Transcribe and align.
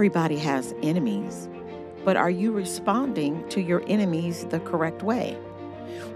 Everybody 0.00 0.38
has 0.38 0.74
enemies, 0.82 1.50
but 2.06 2.16
are 2.16 2.30
you 2.30 2.52
responding 2.52 3.46
to 3.50 3.60
your 3.60 3.82
enemies 3.86 4.46
the 4.46 4.60
correct 4.60 5.02
way? 5.02 5.36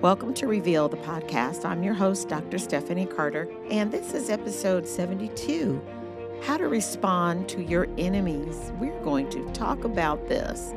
Welcome 0.00 0.32
to 0.37 0.46
Reveal 0.46 0.88
the 0.88 0.96
podcast. 0.96 1.66
I'm 1.66 1.82
your 1.82 1.93
host, 1.93 2.30
Dr. 2.30 2.57
Stephanie 2.57 3.05
Carter, 3.05 3.46
and 3.70 3.93
this 3.93 4.14
is 4.14 4.30
episode 4.30 4.89
72 4.89 5.82
How 6.45 6.57
to 6.57 6.66
Respond 6.66 7.46
to 7.50 7.62
Your 7.62 7.86
Enemies. 7.98 8.73
We're 8.80 8.98
going 9.02 9.29
to 9.29 9.45
talk 9.52 9.85
about 9.85 10.30
this. 10.30 10.73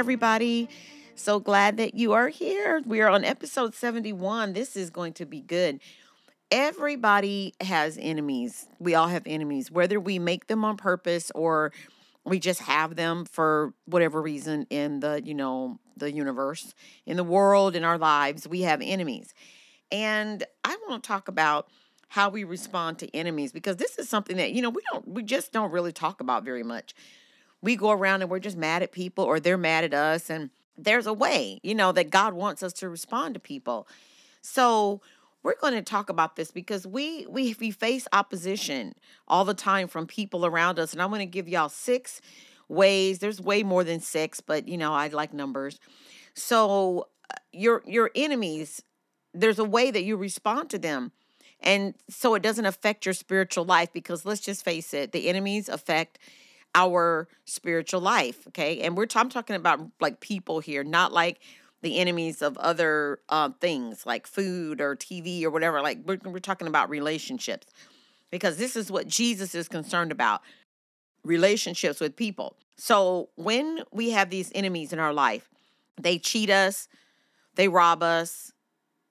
Everybody. 0.00 0.66
So 1.14 1.38
glad 1.38 1.76
that 1.76 1.92
you 1.92 2.12
are 2.12 2.28
here. 2.28 2.80
We 2.86 3.02
are 3.02 3.10
on 3.10 3.22
episode 3.22 3.74
71. 3.74 4.54
This 4.54 4.74
is 4.74 4.88
going 4.88 5.12
to 5.12 5.26
be 5.26 5.42
good. 5.42 5.78
Everybody 6.50 7.52
has 7.60 7.98
enemies. 8.00 8.66
We 8.78 8.94
all 8.94 9.08
have 9.08 9.24
enemies, 9.26 9.70
whether 9.70 10.00
we 10.00 10.18
make 10.18 10.46
them 10.46 10.64
on 10.64 10.78
purpose 10.78 11.30
or 11.34 11.70
we 12.24 12.38
just 12.38 12.60
have 12.60 12.96
them 12.96 13.26
for 13.26 13.74
whatever 13.84 14.22
reason 14.22 14.66
in 14.70 15.00
the, 15.00 15.20
you 15.22 15.34
know, 15.34 15.78
the 15.98 16.10
universe, 16.10 16.74
in 17.04 17.18
the 17.18 17.24
world, 17.24 17.76
in 17.76 17.84
our 17.84 17.98
lives. 17.98 18.48
We 18.48 18.62
have 18.62 18.80
enemies. 18.82 19.34
And 19.92 20.44
I 20.64 20.78
want 20.88 21.04
to 21.04 21.06
talk 21.06 21.28
about 21.28 21.68
how 22.08 22.30
we 22.30 22.44
respond 22.44 23.00
to 23.00 23.14
enemies 23.14 23.52
because 23.52 23.76
this 23.76 23.98
is 23.98 24.08
something 24.08 24.38
that, 24.38 24.52
you 24.52 24.62
know, 24.62 24.70
we 24.70 24.80
don't, 24.90 25.06
we 25.06 25.22
just 25.22 25.52
don't 25.52 25.70
really 25.70 25.92
talk 25.92 26.22
about 26.22 26.42
very 26.42 26.62
much 26.62 26.94
we 27.62 27.76
go 27.76 27.90
around 27.90 28.22
and 28.22 28.30
we're 28.30 28.38
just 28.38 28.56
mad 28.56 28.82
at 28.82 28.92
people 28.92 29.24
or 29.24 29.40
they're 29.40 29.58
mad 29.58 29.84
at 29.84 29.94
us 29.94 30.30
and 30.30 30.50
there's 30.78 31.06
a 31.06 31.12
way 31.12 31.60
you 31.62 31.74
know 31.74 31.92
that 31.92 32.10
god 32.10 32.32
wants 32.32 32.62
us 32.62 32.72
to 32.72 32.88
respond 32.88 33.34
to 33.34 33.40
people. 33.40 33.86
So 34.42 35.00
we're 35.42 35.56
going 35.60 35.74
to 35.74 35.82
talk 35.82 36.08
about 36.08 36.36
this 36.36 36.50
because 36.50 36.86
we 36.86 37.26
we 37.28 37.54
we 37.60 37.70
face 37.70 38.06
opposition 38.12 38.94
all 39.26 39.44
the 39.44 39.54
time 39.54 39.88
from 39.88 40.06
people 40.06 40.44
around 40.44 40.78
us 40.78 40.92
and 40.92 41.00
i'm 41.00 41.08
going 41.08 41.20
to 41.20 41.26
give 41.26 41.48
y'all 41.48 41.68
six 41.68 42.20
ways 42.68 43.18
there's 43.18 43.40
way 43.40 43.62
more 43.62 43.84
than 43.84 44.00
six 44.00 44.40
but 44.40 44.68
you 44.68 44.78
know 44.78 44.92
i 44.92 45.08
like 45.08 45.32
numbers. 45.32 45.80
So 46.34 47.08
uh, 47.30 47.34
your 47.52 47.82
your 47.86 48.10
enemies 48.14 48.82
there's 49.32 49.58
a 49.58 49.64
way 49.64 49.90
that 49.90 50.02
you 50.02 50.16
respond 50.16 50.70
to 50.70 50.78
them 50.78 51.12
and 51.60 51.94
so 52.08 52.34
it 52.34 52.42
doesn't 52.42 52.66
affect 52.66 53.04
your 53.04 53.12
spiritual 53.12 53.64
life 53.64 53.92
because 53.92 54.24
let's 54.24 54.40
just 54.40 54.64
face 54.64 54.94
it 54.94 55.12
the 55.12 55.28
enemies 55.28 55.68
affect 55.68 56.18
our 56.74 57.28
spiritual 57.44 58.00
life. 58.00 58.46
Okay. 58.48 58.80
And 58.80 58.96
we're 58.96 59.06
t- 59.06 59.18
I'm 59.18 59.28
talking 59.28 59.56
about 59.56 59.80
like 60.00 60.20
people 60.20 60.60
here, 60.60 60.84
not 60.84 61.12
like 61.12 61.40
the 61.82 61.98
enemies 61.98 62.42
of 62.42 62.56
other 62.58 63.20
uh, 63.28 63.50
things 63.60 64.04
like 64.04 64.26
food 64.26 64.80
or 64.80 64.96
TV 64.96 65.42
or 65.44 65.50
whatever. 65.50 65.80
Like 65.80 65.98
we're, 66.04 66.18
we're 66.24 66.38
talking 66.38 66.68
about 66.68 66.90
relationships 66.90 67.66
because 68.30 68.56
this 68.56 68.76
is 68.76 68.90
what 68.90 69.08
Jesus 69.08 69.54
is 69.54 69.68
concerned 69.68 70.12
about 70.12 70.42
relationships 71.24 72.00
with 72.00 72.16
people. 72.16 72.56
So 72.76 73.28
when 73.34 73.82
we 73.92 74.10
have 74.10 74.30
these 74.30 74.50
enemies 74.54 74.92
in 74.92 74.98
our 74.98 75.12
life, 75.12 75.48
they 76.00 76.18
cheat 76.18 76.50
us, 76.50 76.88
they 77.56 77.68
rob 77.68 78.02
us, 78.02 78.52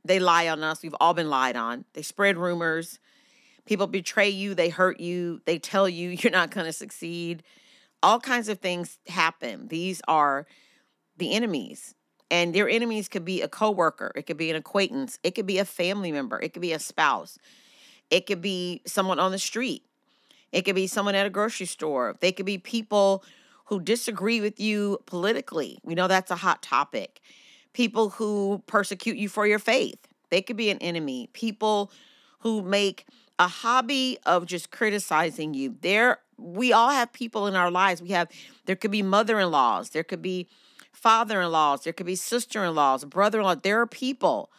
they 0.04 0.20
lie 0.20 0.48
on 0.48 0.64
us. 0.64 0.82
We've 0.82 0.96
all 1.00 1.14
been 1.14 1.30
lied 1.30 1.56
on. 1.56 1.86
They 1.94 2.02
spread 2.02 2.38
rumors, 2.38 3.00
People 3.66 3.88
betray 3.88 4.30
you, 4.30 4.54
they 4.56 4.70
hurt 4.70 5.00
you, 5.00 5.42
they 5.46 5.60
tell 5.60 5.88
you 5.88 6.10
you're 6.22 6.32
not 6.32 6.52
going 6.52 6.66
to 6.66 6.74
succeed. 6.74 7.44
All 8.02 8.20
kinds 8.20 8.48
of 8.48 8.60
things 8.60 8.98
happen. 9.08 9.68
These 9.68 10.02
are 10.08 10.48
the 11.18 11.34
enemies. 11.34 11.96
And 12.32 12.54
their 12.54 12.70
enemies 12.70 13.08
could 13.08 13.26
be 13.26 13.42
a 13.42 13.48
coworker, 13.48 14.12
it 14.16 14.28
could 14.28 14.38
be 14.38 14.52
an 14.52 14.56
acquaintance, 14.56 15.18
it 15.24 15.32
could 15.32 15.48
be 15.48 15.58
a 15.58 15.66
family 15.66 16.12
member, 16.12 16.40
it 16.40 16.54
could 16.54 16.62
be 16.62 16.74
a 16.74 16.80
spouse, 16.80 17.40
it 18.12 18.28
could 18.28 18.40
be 18.40 18.84
someone 18.86 19.18
on 19.18 19.32
the 19.32 19.40
street, 19.40 19.84
it 20.52 20.62
could 20.62 20.76
be 20.76 20.86
someone 20.86 21.16
at 21.16 21.26
a 21.26 21.32
grocery 21.32 21.66
store, 21.66 22.16
they 22.20 22.32
could 22.32 22.46
be 22.46 22.60
people 22.60 23.24
who 23.66 23.80
disagree 23.80 24.42
with 24.42 24.60
you 24.60 25.00
politically. 25.06 25.80
We 25.84 25.96
know 25.96 26.08
that's 26.08 26.32
a 26.32 26.36
hot 26.36 26.62
topic. 26.62 27.20
People 27.74 28.10
who 28.10 28.64
persecute 28.66 29.18
you 29.18 29.30
for 29.30 29.46
your 29.46 29.60
faith, 29.60 30.00
they 30.30 30.42
could 30.42 30.58
be 30.58 30.72
an 30.72 30.80
enemy. 30.80 31.30
People 31.34 31.92
who 32.40 32.64
make 32.64 33.06
a 33.40 33.48
hobby 33.48 34.20
of 34.26 34.46
just 34.46 34.70
criticizing 34.70 35.54
you. 35.54 35.78
There 35.82 36.20
we 36.38 36.72
all 36.72 36.90
have 36.90 37.12
people 37.14 37.48
in 37.48 37.56
our 37.56 37.72
lives. 37.72 38.02
We 38.02 38.10
have 38.10 38.30
there 38.66 38.76
could 38.76 38.92
be 38.92 39.02
mother-in-laws, 39.02 39.90
there 39.90 40.04
could 40.04 40.22
be 40.22 40.48
father-in-laws, 40.92 41.84
there 41.84 41.94
could 41.94 42.06
be 42.06 42.16
sister-in-laws, 42.16 43.06
brother-in-law. 43.06 43.56
There 43.56 43.80
are 43.80 43.88
people 43.88 44.52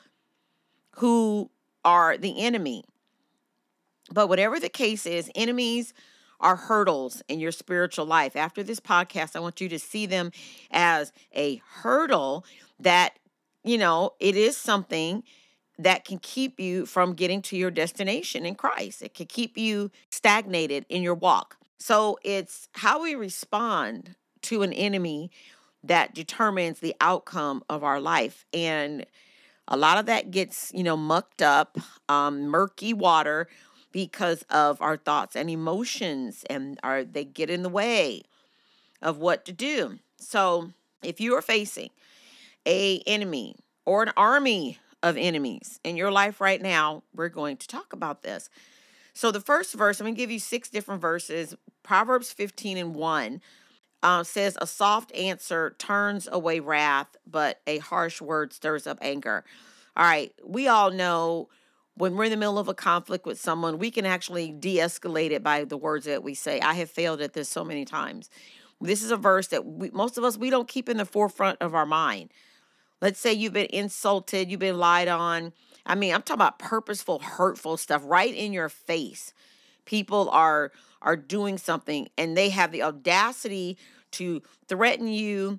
who 0.97 1.51
are 1.85 2.17
the 2.17 2.41
enemy. 2.41 2.85
But 4.13 4.29
whatever 4.29 4.59
the 4.59 4.69
case 4.69 5.07
is, 5.07 5.31
enemies 5.35 5.95
are 6.41 6.57
hurdles 6.57 7.23
in 7.29 7.39
your 7.39 7.53
spiritual 7.53 8.07
life. 8.07 8.35
After 8.35 8.63
this 8.63 8.81
podcast, 8.81 9.37
I 9.37 9.41
want 9.41 9.61
you 9.61 9.69
to 9.69 9.79
see 9.79 10.07
them 10.07 10.33
as 10.71 11.13
a 11.35 11.61
hurdle 11.83 12.45
that, 12.81 13.19
you 13.63 13.79
know, 13.79 14.15
it 14.19 14.37
is 14.37 14.57
something 14.57 15.23
that 15.83 16.05
can 16.05 16.19
keep 16.19 16.61
you 16.61 16.85
from 16.85 17.15
getting 17.15 17.41
to 17.43 17.57
your 17.57 17.71
destination 17.71 18.45
in 18.45 18.55
Christ. 18.55 19.03
It 19.03 19.15
can 19.15 19.27
keep 19.27 19.57
you 19.57 19.91
stagnated 20.11 20.85
in 20.89 21.03
your 21.03 21.15
walk. 21.15 21.57
So 21.79 22.19
it's 22.23 22.69
how 22.75 23.03
we 23.03 23.15
respond 23.15 24.15
to 24.43 24.63
an 24.63 24.73
enemy 24.73 25.31
that 25.83 26.15
determines 26.15 26.81
the 26.81 26.95
outcome 27.01 27.65
of 27.71 27.83
our 27.83 28.01
life. 28.01 28.45
And 28.53 29.07
a 29.67 29.77
lot 29.77 29.97
of 29.97 30.07
that 30.07 30.31
gets, 30.31 30.71
you 30.75 30.83
know, 30.83 30.97
mucked 30.97 31.41
up, 31.41 31.79
um, 32.09 32.49
murky 32.49 32.93
water 32.93 33.49
because 33.91 34.45
of 34.51 34.81
our 34.83 34.99
thoughts 34.99 35.35
and 35.35 35.49
emotions 35.49 36.45
and 36.51 36.79
are 36.83 37.05
they 37.05 37.25
get 37.25 37.49
in 37.49 37.63
the 37.63 37.69
way 37.71 38.23
of 39.01 39.17
what 39.17 39.47
to 39.47 39.53
do. 39.53 39.99
So 40.19 40.73
if 41.03 41.21
you 41.21 41.35
are 41.35 41.43
facing 41.43 41.91
a 42.67 42.99
enemy 43.07 43.57
or 43.87 44.03
an 44.03 44.13
army 44.17 44.79
of 45.03 45.17
enemies 45.17 45.81
in 45.85 45.97
your 45.97 46.11
life 46.11 46.41
right 46.41 46.61
now, 46.61 47.03
we're 47.15 47.29
going 47.29 47.57
to 47.57 47.67
talk 47.67 47.93
about 47.93 48.23
this. 48.23 48.51
So, 49.13 49.31
the 49.31 49.41
first 49.41 49.75
verse, 49.75 50.01
I'm 50.01 50.05
going 50.05 50.15
to 50.15 50.21
give 50.21 50.31
you 50.31 50.39
six 50.39 50.69
different 50.69 51.01
verses. 51.01 51.55
Proverbs 51.83 52.33
15 52.33 52.77
and 52.77 52.95
1 52.95 53.41
uh, 54.03 54.25
says, 54.25 54.57
A 54.61 54.67
soft 54.67 55.15
answer 55.15 55.75
turns 55.79 56.29
away 56.31 56.61
wrath, 56.61 57.17
but 57.27 57.61
a 57.67 57.79
harsh 57.79 58.21
word 58.21 58.53
stirs 58.53 58.87
up 58.87 58.99
anger. 59.01 59.45
All 59.97 60.05
right, 60.05 60.33
we 60.45 60.69
all 60.69 60.91
know 60.91 61.49
when 61.95 62.17
we're 62.17 62.25
in 62.25 62.31
the 62.31 62.37
middle 62.37 62.59
of 62.59 62.69
a 62.69 62.75
conflict 62.75 63.27
with 63.27 63.39
someone, 63.39 63.79
we 63.79 63.91
can 63.91 64.07
actually 64.07 64.53
de 64.53 64.77
escalate 64.77 65.33
it 65.33 65.43
by 65.43 65.65
the 65.65 65.77
words 65.77 66.07
that 66.07 66.23
we 66.23 66.35
say. 66.35 66.61
I 66.61 66.75
have 66.75 66.91
failed 66.91 67.21
at 67.21 67.33
this 67.33 67.49
so 67.49 67.65
many 67.65 67.85
times. 67.85 68.31
This 68.81 69.03
is 69.03 69.11
a 69.11 69.17
verse 69.17 69.49
that 69.49 69.67
we, 69.67 69.91
most 69.91 70.17
of 70.17 70.25
us 70.25 70.39
we 70.39 70.49
don't 70.49 70.69
keep 70.69 70.89
in 70.89 70.97
the 70.97 71.05
forefront 71.05 71.59
of 71.61 71.75
our 71.75 71.85
mind. 71.85 72.31
Let's 73.01 73.21
say 73.21 73.33
you've 73.33 73.53
been 73.53 73.69
insulted, 73.71 74.51
you've 74.51 74.61
been 74.61 74.79
lied 74.79 75.09
on. 75.09 75.53
I 75.87 75.95
mean, 75.95 76.15
I'm 76.15 76.23
talking 76.23 76.39
about 76.39 76.59
purposeful, 76.59 77.19
hurtful 77.21 77.77
stuff 77.77 78.03
right 78.05 78.35
in 78.35 78.53
your 78.53 78.69
face. 78.69 79.33
People 79.85 80.29
are 80.31 80.73
are 81.03 81.17
doing 81.17 81.57
something 81.57 82.09
and 82.19 82.37
they 82.37 82.51
have 82.51 82.73
the 82.73 82.83
audacity 82.83 83.79
to 84.11 84.43
threaten 84.69 85.09
you 85.09 85.59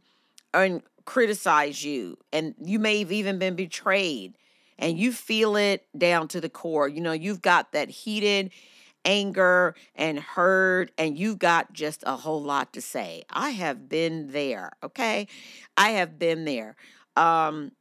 and 0.53 0.83
criticize 1.05 1.83
you. 1.83 2.17
And 2.31 2.53
you 2.63 2.77
may 2.77 2.99
have 2.99 3.11
even 3.11 3.39
been 3.39 3.55
betrayed 3.55 4.35
and 4.77 4.99
you 4.99 5.11
feel 5.11 5.55
it 5.55 5.87
down 5.97 6.27
to 6.29 6.41
the 6.41 6.49
core. 6.49 6.87
You 6.87 7.01
know, 7.01 7.11
you've 7.11 7.41
got 7.41 7.71
that 7.71 7.89
heated 7.89 8.51
anger 9.05 9.75
and 9.95 10.19
hurt, 10.19 10.91
and 10.97 11.17
you've 11.17 11.39
got 11.39 11.73
just 11.73 12.03
a 12.05 12.15
whole 12.15 12.41
lot 12.41 12.73
to 12.73 12.81
say. 12.81 13.23
I 13.29 13.51
have 13.51 13.89
been 13.89 14.31
there, 14.31 14.71
okay? 14.83 15.27
I 15.77 15.89
have 15.91 16.19
been 16.19 16.45
there. 16.45 16.75
Um, 17.15 17.71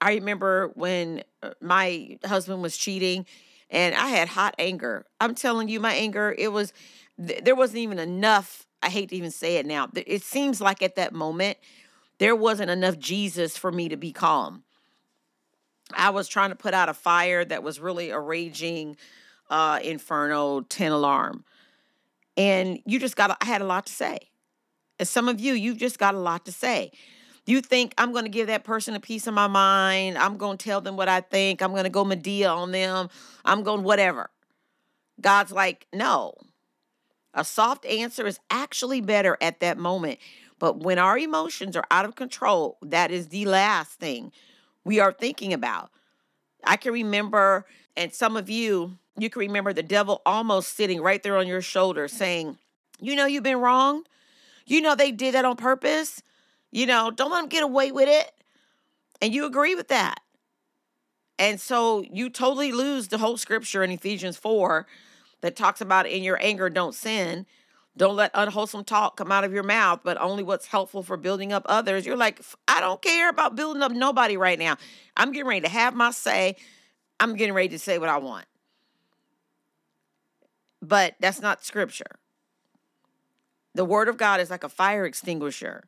I 0.00 0.14
remember 0.14 0.70
when 0.74 1.22
uh, 1.42 1.50
my 1.60 2.18
husband 2.24 2.62
was 2.62 2.76
cheating 2.76 3.26
and 3.70 3.94
I 3.94 4.08
had 4.08 4.28
hot 4.28 4.54
anger. 4.58 5.06
I'm 5.20 5.34
telling 5.34 5.68
you, 5.68 5.80
my 5.80 5.94
anger, 5.94 6.34
it 6.36 6.52
was, 6.52 6.72
there 7.18 7.54
wasn't 7.54 7.78
even 7.78 7.98
enough. 7.98 8.66
I 8.82 8.90
hate 8.90 9.08
to 9.10 9.16
even 9.16 9.30
say 9.30 9.56
it 9.56 9.66
now. 9.66 9.88
It 9.94 10.22
seems 10.22 10.60
like 10.60 10.82
at 10.82 10.96
that 10.96 11.12
moment, 11.12 11.58
there 12.18 12.36
wasn't 12.36 12.70
enough 12.70 12.98
Jesus 12.98 13.56
for 13.56 13.72
me 13.72 13.88
to 13.88 13.96
be 13.96 14.12
calm. 14.12 14.64
I 15.92 16.10
was 16.10 16.28
trying 16.28 16.50
to 16.50 16.56
put 16.56 16.74
out 16.74 16.88
a 16.88 16.94
fire 16.94 17.44
that 17.44 17.62
was 17.62 17.80
really 17.80 18.10
a 18.10 18.20
raging 18.20 18.96
uh, 19.50 19.80
inferno 19.82 20.60
10 20.60 20.92
alarm. 20.92 21.44
And 22.36 22.80
you 22.86 22.98
just 22.98 23.16
got, 23.16 23.36
I 23.40 23.44
had 23.44 23.62
a 23.62 23.66
lot 23.66 23.86
to 23.86 23.92
say. 23.92 24.18
As 24.98 25.10
some 25.10 25.28
of 25.28 25.40
you, 25.40 25.54
you've 25.54 25.78
just 25.78 25.98
got 25.98 26.14
a 26.14 26.18
lot 26.18 26.44
to 26.46 26.52
say. 26.52 26.92
You 27.46 27.60
think 27.60 27.94
I'm 27.98 28.12
going 28.12 28.24
to 28.24 28.30
give 28.30 28.46
that 28.46 28.64
person 28.64 28.94
a 28.94 29.00
piece 29.00 29.26
of 29.26 29.34
my 29.34 29.46
mind. 29.46 30.16
I'm 30.16 30.36
going 30.36 30.56
to 30.56 30.64
tell 30.64 30.80
them 30.80 30.96
what 30.96 31.08
I 31.08 31.20
think. 31.20 31.60
I'm 31.60 31.72
going 31.72 31.84
to 31.84 31.90
go 31.90 32.04
Madea 32.04 32.54
on 32.54 32.72
them. 32.72 33.10
I'm 33.44 33.62
going 33.62 33.82
whatever. 33.82 34.30
God's 35.20 35.52
like, 35.52 35.86
no. 35.92 36.34
A 37.34 37.44
soft 37.44 37.84
answer 37.84 38.26
is 38.26 38.38
actually 38.50 39.00
better 39.00 39.36
at 39.40 39.60
that 39.60 39.76
moment. 39.76 40.18
But 40.58 40.80
when 40.80 40.98
our 40.98 41.18
emotions 41.18 41.76
are 41.76 41.84
out 41.90 42.04
of 42.04 42.14
control, 42.14 42.78
that 42.82 43.10
is 43.10 43.28
the 43.28 43.44
last 43.44 43.98
thing 43.98 44.32
we 44.84 45.00
are 45.00 45.12
thinking 45.12 45.52
about. 45.52 45.90
I 46.64 46.76
can 46.76 46.92
remember, 46.92 47.66
and 47.96 48.12
some 48.12 48.36
of 48.36 48.48
you, 48.48 48.96
you 49.18 49.28
can 49.28 49.40
remember 49.40 49.72
the 49.72 49.82
devil 49.82 50.22
almost 50.24 50.76
sitting 50.76 51.00
right 51.00 51.22
there 51.22 51.36
on 51.36 51.46
your 51.46 51.60
shoulder 51.60 52.08
saying, 52.08 52.56
You 53.00 53.16
know, 53.16 53.26
you've 53.26 53.42
been 53.42 53.60
wrong. 53.60 54.04
You 54.66 54.80
know, 54.80 54.94
they 54.94 55.12
did 55.12 55.34
that 55.34 55.44
on 55.44 55.56
purpose. 55.56 56.22
You 56.74 56.86
know, 56.86 57.12
don't 57.12 57.30
let 57.30 57.38
them 57.38 57.48
get 57.48 57.62
away 57.62 57.92
with 57.92 58.08
it. 58.08 58.32
And 59.22 59.32
you 59.32 59.46
agree 59.46 59.76
with 59.76 59.88
that. 59.88 60.18
And 61.38 61.60
so 61.60 62.02
you 62.02 62.28
totally 62.28 62.72
lose 62.72 63.06
the 63.06 63.18
whole 63.18 63.36
scripture 63.36 63.84
in 63.84 63.92
Ephesians 63.92 64.36
4 64.36 64.84
that 65.40 65.54
talks 65.54 65.80
about 65.80 66.08
in 66.08 66.24
your 66.24 66.36
anger, 66.42 66.68
don't 66.68 66.92
sin. 66.92 67.46
Don't 67.96 68.16
let 68.16 68.32
unwholesome 68.34 68.82
talk 68.82 69.16
come 69.16 69.30
out 69.30 69.44
of 69.44 69.52
your 69.52 69.62
mouth, 69.62 70.00
but 70.02 70.20
only 70.20 70.42
what's 70.42 70.66
helpful 70.66 71.04
for 71.04 71.16
building 71.16 71.52
up 71.52 71.62
others. 71.66 72.04
You're 72.04 72.16
like, 72.16 72.40
I 72.66 72.80
don't 72.80 73.00
care 73.00 73.30
about 73.30 73.54
building 73.54 73.80
up 73.80 73.92
nobody 73.92 74.36
right 74.36 74.58
now. 74.58 74.76
I'm 75.16 75.30
getting 75.30 75.46
ready 75.46 75.60
to 75.60 75.68
have 75.68 75.94
my 75.94 76.10
say. 76.10 76.56
I'm 77.20 77.36
getting 77.36 77.54
ready 77.54 77.68
to 77.68 77.78
say 77.78 77.98
what 77.98 78.08
I 78.08 78.18
want. 78.18 78.46
But 80.82 81.14
that's 81.20 81.40
not 81.40 81.64
scripture. 81.64 82.18
The 83.76 83.84
word 83.84 84.08
of 84.08 84.16
God 84.16 84.40
is 84.40 84.50
like 84.50 84.64
a 84.64 84.68
fire 84.68 85.04
extinguisher 85.04 85.84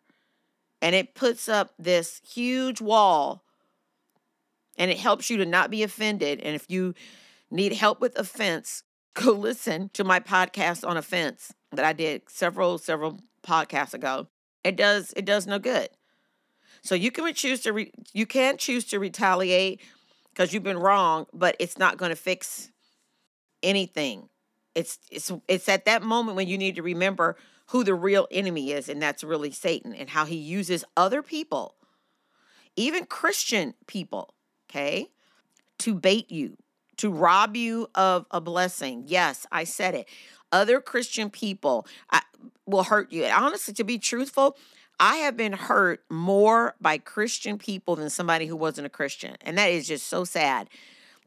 and 0.83 0.95
it 0.95 1.15
puts 1.15 1.49
up 1.49 1.73
this 1.79 2.21
huge 2.29 2.81
wall 2.81 3.45
and 4.79 4.91
it 4.91 4.99
helps 4.99 5.31
you 5.31 5.37
to 5.39 5.47
not 5.47 5.71
be 5.71 5.83
offended. 5.83 6.41
And 6.41 6.55
if 6.55 6.71
you 6.71 6.95
need 7.51 7.73
help 7.73 8.01
with 8.01 8.19
offense, 8.19 8.83
go 9.15 9.33
listen 9.33 9.91
to 9.95 10.05
my 10.05 10.21
podcast 10.21 10.87
on 10.87 10.97
offense 10.97 11.53
that 11.73 11.85
I 11.85 11.93
did 11.93 12.23
several 12.29 12.79
several 12.79 13.21
podcasts 13.43 13.95
ago. 13.95 14.29
It 14.65 14.77
does 14.77 15.13
it 15.17 15.25
does 15.25 15.47
no 15.47 15.59
good. 15.59 15.89
So 16.83 16.95
you 16.95 17.11
can 17.11 17.33
choose 17.35 17.63
to 17.63 17.73
re, 17.73 17.91
you 18.13 18.27
can 18.27 18.59
choose 18.59 18.85
to 18.87 18.99
retaliate 18.99 19.81
because 20.33 20.53
you've 20.53 20.63
been 20.63 20.79
wrong, 20.79 21.27
but 21.33 21.57
it's 21.59 21.79
not 21.79 21.97
going 21.97 22.11
to 22.11 22.17
fix 22.17 22.71
anything. 23.63 24.29
It's 24.75 24.99
it's 25.11 25.33
it's 25.49 25.69
at 25.69 25.87
that 25.87 26.03
moment 26.03 26.37
when 26.37 26.49
you 26.49 26.59
need 26.59 26.77
to 26.77 26.83
remember 26.83 27.37
who 27.69 27.83
the 27.83 27.95
real 27.95 28.29
enemy 28.31 28.73
is, 28.73 28.89
and 28.89 29.03
that's 29.03 29.25
really 29.25 29.51
Satan, 29.51 29.95
and 29.95 30.11
how 30.11 30.25
he 30.25 30.37
uses 30.37 30.85
other 30.97 31.23
people, 31.23 31.75
even 32.77 33.07
Christian 33.07 33.75
people, 33.87 34.35
okay, 34.71 35.09
to 35.79 35.95
bait 35.95 36.31
you, 36.31 36.57
to 36.99 37.11
rob 37.11 37.57
you 37.57 37.89
of 37.95 38.27
a 38.31 38.41
blessing. 38.41 39.05
Yes, 39.07 39.47
I 39.51 39.65
said 39.65 39.95
it. 39.95 40.09
Other 40.53 40.81
Christian 40.81 41.29
people 41.29 41.87
I, 42.11 42.23
will 42.67 42.85
hurt 42.85 43.13
you. 43.13 43.25
And 43.25 43.33
honestly, 43.33 43.75
to 43.75 43.85
be 43.85 43.99
truthful, 43.99 44.57
I 44.99 45.17
have 45.17 45.37
been 45.37 45.53
hurt 45.53 46.05
more 46.09 46.75
by 46.81 46.99
Christian 46.99 47.59
people 47.59 47.97
than 47.97 48.09
somebody 48.11 48.47
who 48.47 48.57
wasn't 48.57 48.87
a 48.87 48.91
Christian. 48.91 49.37
And 49.43 49.59
that 49.59 49.71
is 49.71 49.87
just 49.87 50.07
so 50.07 50.25
sad 50.25 50.69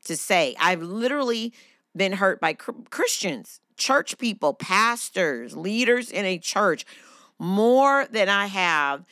to 0.05 0.15
say. 0.17 0.55
I've 0.59 0.81
literally 0.81 1.53
been 1.95 2.13
hurt 2.13 2.39
by 2.39 2.53
Christians 2.53 3.59
church 3.79 4.17
people, 4.19 4.53
pastors, 4.53 5.57
leaders 5.57 6.11
in 6.11 6.25
a 6.25 6.37
church 6.37 6.85
more 7.39 8.05
than 8.11 8.29
I 8.29 8.45
have 8.47 9.05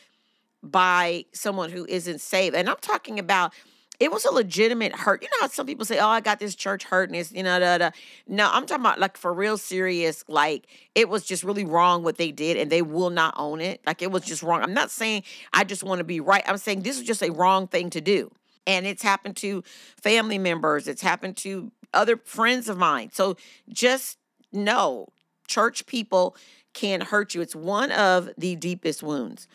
by 0.61 1.25
someone 1.33 1.71
who 1.71 1.85
isn't 1.87 2.21
saved. 2.21 2.55
And 2.55 2.69
I'm 2.69 2.77
talking 2.81 3.17
about 3.17 3.53
it 3.99 4.11
was 4.11 4.25
a 4.25 4.31
legitimate 4.31 4.93
hurt. 4.93 5.23
You 5.23 5.29
know 5.29 5.41
how 5.41 5.47
some 5.47 5.65
people 5.65 5.85
say, 5.85 5.97
"Oh, 5.97 6.07
I 6.07 6.21
got 6.21 6.39
this 6.39 6.53
church 6.53 6.83
hurt," 6.83 7.09
and 7.09 7.15
it's 7.15 7.31
you 7.31 7.41
know, 7.41 7.59
da, 7.59 7.79
da. 7.79 7.89
no, 8.27 8.47
I'm 8.51 8.67
talking 8.67 8.83
about 8.83 8.99
like 8.99 9.17
for 9.17 9.33
real 9.33 9.57
serious. 9.57 10.23
Like 10.27 10.67
it 10.93 11.09
was 11.09 11.25
just 11.25 11.43
really 11.43 11.65
wrong 11.65 12.03
what 12.03 12.17
they 12.17 12.31
did, 12.31 12.57
and 12.57 12.71
they 12.71 12.83
will 12.83 13.09
not 13.09 13.33
own 13.37 13.59
it. 13.59 13.81
Like 13.87 14.03
it 14.03 14.11
was 14.11 14.23
just 14.23 14.43
wrong. 14.43 14.61
I'm 14.61 14.73
not 14.73 14.91
saying 14.91 15.23
I 15.51 15.63
just 15.63 15.83
want 15.83 15.97
to 15.97 16.03
be 16.03 16.19
right. 16.19 16.43
I'm 16.45 16.57
saying 16.57 16.81
this 16.83 16.97
is 16.97 17.03
just 17.03 17.23
a 17.23 17.31
wrong 17.31 17.67
thing 17.67 17.89
to 17.91 18.01
do, 18.01 18.29
and 18.67 18.85
it's 18.85 19.01
happened 19.01 19.35
to 19.37 19.63
family 19.99 20.37
members. 20.37 20.87
It's 20.87 21.01
happened 21.01 21.37
to 21.37 21.71
other 21.91 22.17
friends 22.17 22.69
of 22.69 22.77
mine. 22.77 23.09
So 23.13 23.35
just 23.69 24.19
no, 24.51 25.07
church 25.47 25.85
people 25.85 26.35
can 26.73 27.01
hurt 27.01 27.33
you. 27.33 27.41
It's 27.41 27.55
one 27.55 27.91
of 27.91 28.29
the 28.37 28.55
deepest 28.55 29.01
wounds. 29.01 29.47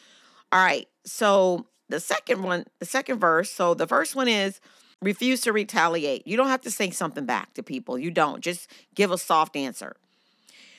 All 0.50 0.62
right. 0.62 0.88
So 1.04 1.66
the 1.88 2.00
second 2.00 2.42
one, 2.42 2.64
the 2.78 2.86
second 2.86 3.18
verse. 3.18 3.50
So 3.50 3.74
the 3.74 3.86
first 3.86 4.16
one 4.16 4.28
is 4.28 4.60
refuse 5.00 5.40
to 5.42 5.52
retaliate. 5.52 6.26
You 6.26 6.36
don't 6.36 6.48
have 6.48 6.62
to 6.62 6.70
say 6.70 6.90
something 6.90 7.26
back 7.26 7.54
to 7.54 7.62
people. 7.62 7.98
You 7.98 8.10
don't. 8.10 8.42
Just 8.42 8.70
give 8.94 9.10
a 9.10 9.18
soft 9.18 9.56
answer. 9.56 9.96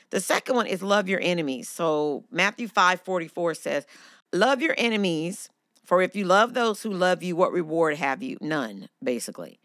The 0.10 0.20
second 0.20 0.56
one 0.56 0.68
is 0.68 0.84
love 0.84 1.10
your 1.10 1.20
enemies. 1.22 1.70
So 1.70 2.24
Matthew 2.30 2.68
5 2.68 3.02
44 3.02 3.56
says, 3.56 3.88
Love 4.32 4.62
your 4.62 4.76
enemies, 4.78 5.50
for 5.84 6.02
if 6.02 6.16
you 6.16 6.26
love 6.26 6.54
those 6.54 6.82
who 6.84 6.92
love 6.92 7.24
you, 7.24 7.36
what 7.36 7.52
reward 7.52 7.98
have 7.98 8.24
you? 8.24 8.38
None, 8.42 8.90
basically. 9.04 9.60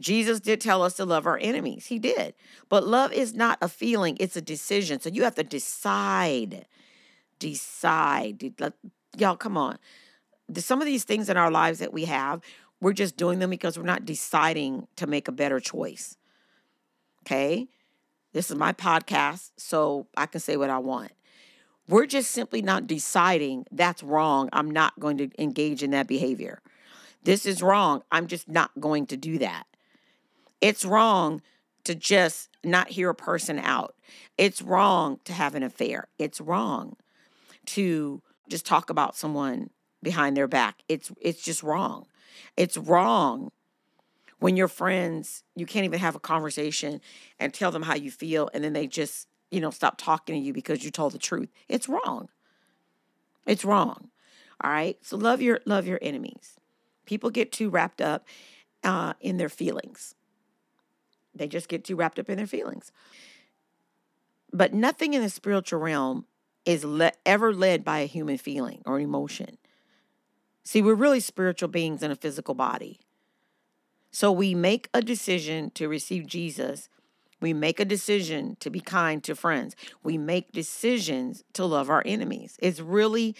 Jesus 0.00 0.40
did 0.40 0.60
tell 0.60 0.82
us 0.82 0.94
to 0.94 1.04
love 1.04 1.26
our 1.26 1.38
enemies. 1.38 1.86
He 1.86 1.98
did. 1.98 2.34
But 2.68 2.86
love 2.86 3.12
is 3.12 3.34
not 3.34 3.58
a 3.60 3.68
feeling, 3.68 4.16
it's 4.18 4.36
a 4.36 4.42
decision. 4.42 5.00
So 5.00 5.10
you 5.10 5.24
have 5.24 5.34
to 5.36 5.44
decide. 5.44 6.66
Decide. 7.38 8.54
Y'all, 9.16 9.36
come 9.36 9.56
on. 9.56 9.78
Some 10.56 10.80
of 10.80 10.86
these 10.86 11.04
things 11.04 11.28
in 11.28 11.36
our 11.36 11.50
lives 11.50 11.78
that 11.78 11.92
we 11.92 12.06
have, 12.06 12.40
we're 12.80 12.92
just 12.92 13.16
doing 13.16 13.38
them 13.38 13.50
because 13.50 13.78
we're 13.78 13.84
not 13.84 14.04
deciding 14.04 14.88
to 14.96 15.06
make 15.06 15.28
a 15.28 15.32
better 15.32 15.60
choice. 15.60 16.16
Okay? 17.22 17.68
This 18.32 18.50
is 18.50 18.56
my 18.56 18.72
podcast, 18.72 19.50
so 19.56 20.06
I 20.16 20.26
can 20.26 20.40
say 20.40 20.56
what 20.56 20.70
I 20.70 20.78
want. 20.78 21.12
We're 21.88 22.06
just 22.06 22.30
simply 22.30 22.62
not 22.62 22.86
deciding 22.86 23.66
that's 23.72 24.02
wrong. 24.02 24.48
I'm 24.52 24.70
not 24.70 24.98
going 25.00 25.18
to 25.18 25.30
engage 25.42 25.82
in 25.82 25.90
that 25.90 26.06
behavior. 26.06 26.62
This 27.24 27.44
is 27.44 27.62
wrong. 27.62 28.02
I'm 28.12 28.28
just 28.28 28.48
not 28.48 28.70
going 28.78 29.06
to 29.06 29.16
do 29.16 29.38
that. 29.38 29.66
It's 30.60 30.84
wrong 30.84 31.42
to 31.84 31.94
just 31.94 32.50
not 32.62 32.90
hear 32.90 33.10
a 33.10 33.14
person 33.14 33.58
out. 33.58 33.94
It's 34.36 34.60
wrong 34.60 35.20
to 35.24 35.32
have 35.32 35.54
an 35.54 35.62
affair. 35.62 36.08
It's 36.18 36.40
wrong 36.40 36.96
to 37.66 38.22
just 38.48 38.66
talk 38.66 38.90
about 38.90 39.16
someone 39.16 39.70
behind 40.02 40.36
their 40.36 40.48
back. 40.48 40.82
It's 40.88 41.10
it's 41.20 41.42
just 41.42 41.62
wrong. 41.62 42.06
It's 42.56 42.76
wrong 42.76 43.50
when 44.38 44.56
your 44.56 44.68
friends, 44.68 45.44
you 45.54 45.66
can't 45.66 45.84
even 45.84 46.00
have 46.00 46.16
a 46.16 46.20
conversation 46.20 47.00
and 47.38 47.52
tell 47.52 47.70
them 47.70 47.82
how 47.82 47.94
you 47.94 48.10
feel 48.10 48.48
and 48.54 48.64
then 48.64 48.72
they 48.72 48.86
just, 48.86 49.28
you 49.50 49.60
know, 49.60 49.70
stop 49.70 49.98
talking 49.98 50.34
to 50.34 50.40
you 50.40 50.52
because 50.52 50.82
you 50.82 50.90
told 50.90 51.12
the 51.12 51.18
truth. 51.18 51.50
It's 51.68 51.88
wrong. 51.88 52.28
It's 53.46 53.64
wrong. 53.64 54.10
All 54.62 54.70
right? 54.70 54.98
So 55.02 55.16
love 55.16 55.40
your 55.40 55.60
love 55.64 55.86
your 55.86 55.98
enemies. 56.02 56.58
People 57.06 57.30
get 57.30 57.52
too 57.52 57.70
wrapped 57.70 58.00
up 58.00 58.26
uh, 58.84 59.14
in 59.20 59.36
their 59.36 59.48
feelings. 59.48 60.14
They 61.34 61.48
just 61.48 61.68
get 61.68 61.84
too 61.84 61.96
wrapped 61.96 62.18
up 62.18 62.28
in 62.28 62.36
their 62.36 62.46
feelings. 62.46 62.92
But 64.52 64.74
nothing 64.74 65.14
in 65.14 65.22
the 65.22 65.30
spiritual 65.30 65.80
realm 65.80 66.26
is 66.64 66.84
le- 66.84 67.12
ever 67.24 67.54
led 67.54 67.84
by 67.84 68.00
a 68.00 68.06
human 68.06 68.36
feeling 68.36 68.82
or 68.84 69.00
emotion. 69.00 69.58
See, 70.64 70.82
we're 70.82 70.94
really 70.94 71.20
spiritual 71.20 71.68
beings 71.68 72.02
in 72.02 72.10
a 72.10 72.16
physical 72.16 72.54
body. 72.54 73.00
So 74.10 74.32
we 74.32 74.54
make 74.54 74.88
a 74.92 75.02
decision 75.02 75.70
to 75.70 75.88
receive 75.88 76.26
Jesus. 76.26 76.88
We 77.40 77.52
make 77.52 77.80
a 77.80 77.84
decision 77.84 78.56
to 78.60 78.70
be 78.70 78.80
kind 78.80 79.22
to 79.24 79.34
friends. 79.34 79.74
We 80.02 80.18
make 80.18 80.52
decisions 80.52 81.44
to 81.54 81.64
love 81.64 81.88
our 81.88 82.02
enemies. 82.04 82.56
It's 82.60 82.80
really 82.80 83.34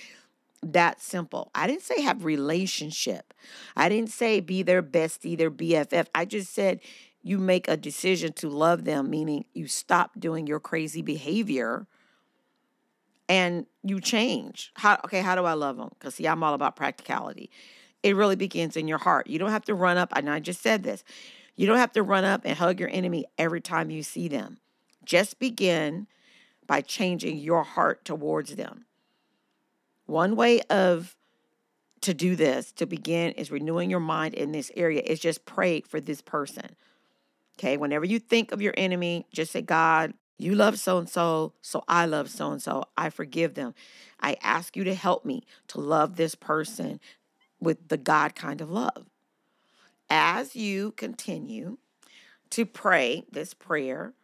that 0.62 1.00
simple. 1.00 1.50
I 1.54 1.66
didn't 1.66 1.82
say 1.82 2.00
have 2.02 2.24
relationship. 2.24 3.34
I 3.76 3.88
didn't 3.88 4.10
say 4.10 4.40
be 4.40 4.62
their 4.62 4.82
bestie, 4.82 5.36
their 5.36 5.50
BFF. 5.50 6.06
I 6.14 6.24
just 6.24 6.52
said 6.52 6.80
you 7.22 7.38
make 7.38 7.68
a 7.68 7.76
decision 7.76 8.32
to 8.34 8.48
love 8.48 8.84
them, 8.84 9.10
meaning 9.10 9.44
you 9.52 9.68
stop 9.68 10.18
doing 10.18 10.46
your 10.46 10.60
crazy 10.60 11.02
behavior 11.02 11.86
and 13.28 13.66
you 13.82 14.00
change. 14.00 14.72
How 14.74 15.00
okay, 15.04 15.20
how 15.20 15.34
do 15.34 15.44
I 15.44 15.52
love 15.52 15.76
them? 15.76 15.90
Because 15.90 16.14
see, 16.16 16.26
I'm 16.26 16.42
all 16.42 16.54
about 16.54 16.76
practicality. 16.76 17.50
It 18.02 18.16
really 18.16 18.36
begins 18.36 18.76
in 18.76 18.88
your 18.88 18.98
heart. 18.98 19.26
You 19.28 19.38
don't 19.38 19.50
have 19.50 19.64
to 19.66 19.74
run 19.74 19.98
up, 19.98 20.12
and 20.16 20.28
I 20.30 20.40
just 20.40 20.62
said 20.62 20.82
this. 20.82 21.04
You 21.56 21.66
don't 21.66 21.76
have 21.76 21.92
to 21.92 22.02
run 22.02 22.24
up 22.24 22.42
and 22.44 22.56
hug 22.56 22.80
your 22.80 22.88
enemy 22.88 23.26
every 23.36 23.60
time 23.60 23.90
you 23.90 24.02
see 24.02 24.28
them. 24.28 24.58
Just 25.04 25.38
begin 25.38 26.06
by 26.66 26.80
changing 26.80 27.38
your 27.38 27.62
heart 27.62 28.04
towards 28.04 28.56
them. 28.56 28.86
One 30.06 30.36
way 30.36 30.62
of 30.62 31.16
to 32.00 32.14
do 32.14 32.34
this 32.34 32.72
to 32.72 32.86
begin 32.86 33.32
is 33.32 33.50
renewing 33.50 33.90
your 33.90 34.00
mind 34.00 34.32
in 34.32 34.52
this 34.52 34.72
area 34.74 35.02
is 35.04 35.20
just 35.20 35.44
pray 35.44 35.82
for 35.82 36.00
this 36.00 36.22
person 36.22 36.76
Okay, 37.58 37.76
whenever 37.76 38.04
you 38.04 38.18
think 38.18 38.52
of 38.52 38.62
your 38.62 38.74
enemy, 38.76 39.26
just 39.32 39.52
say, 39.52 39.62
God, 39.62 40.14
You 40.40 40.54
love 40.54 40.78
so 40.78 40.96
and 40.96 41.08
so, 41.08 41.52
so 41.60 41.84
I 41.86 42.06
love 42.06 42.30
so 42.30 42.50
and 42.50 42.62
so. 42.62 42.84
I 42.96 43.10
forgive 43.10 43.52
them. 43.54 43.74
I 44.20 44.38
ask 44.42 44.74
you 44.74 44.84
to 44.84 44.94
help 44.94 45.26
me 45.26 45.42
to 45.68 45.80
love 45.80 46.16
this 46.16 46.34
person 46.34 46.98
with 47.60 47.88
the 47.88 47.98
God 47.98 48.34
kind 48.34 48.62
of 48.62 48.70
love. 48.70 49.04
As 50.08 50.56
you 50.56 50.92
continue 50.92 51.76
to 52.48 52.64
pray 52.64 53.24
this 53.30 53.52
prayer, 53.52 54.14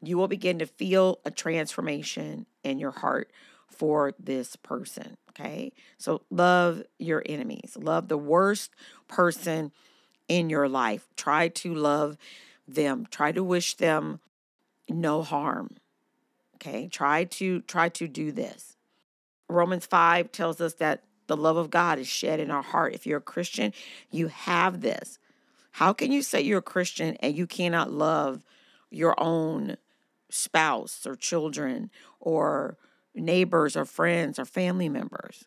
you 0.00 0.16
will 0.16 0.28
begin 0.28 0.60
to 0.60 0.66
feel 0.66 1.18
a 1.24 1.32
transformation 1.32 2.46
in 2.62 2.78
your 2.78 2.92
heart 2.92 3.32
for 3.68 4.14
this 4.20 4.54
person. 4.54 5.16
Okay. 5.30 5.72
So 5.98 6.22
love 6.30 6.84
your 7.00 7.22
enemies, 7.26 7.76
love 7.80 8.06
the 8.06 8.18
worst 8.18 8.70
person 9.08 9.72
in 10.32 10.48
your 10.48 10.66
life. 10.66 11.06
Try 11.14 11.48
to 11.48 11.74
love 11.74 12.16
them, 12.66 13.06
try 13.10 13.32
to 13.32 13.44
wish 13.44 13.74
them 13.74 14.20
no 14.88 15.22
harm. 15.22 15.76
Okay? 16.54 16.88
Try 16.88 17.24
to 17.24 17.60
try 17.62 17.90
to 17.90 18.08
do 18.08 18.32
this. 18.32 18.76
Romans 19.48 19.84
5 19.84 20.32
tells 20.32 20.60
us 20.60 20.74
that 20.74 21.02
the 21.26 21.36
love 21.36 21.58
of 21.58 21.68
God 21.70 21.98
is 21.98 22.08
shed 22.08 22.40
in 22.40 22.50
our 22.50 22.62
heart. 22.62 22.94
If 22.94 23.06
you're 23.06 23.18
a 23.18 23.22
Christian, 23.22 23.74
you 24.10 24.28
have 24.28 24.80
this. 24.80 25.18
How 25.72 25.92
can 25.92 26.12
you 26.12 26.22
say 26.22 26.40
you're 26.40 26.60
a 26.60 26.62
Christian 26.62 27.16
and 27.20 27.36
you 27.36 27.46
cannot 27.46 27.92
love 27.92 28.42
your 28.90 29.14
own 29.18 29.76
spouse 30.30 31.06
or 31.06 31.14
children 31.14 31.90
or 32.20 32.78
neighbors 33.14 33.76
or 33.76 33.84
friends 33.84 34.38
or 34.38 34.46
family 34.46 34.88
members? 34.88 35.44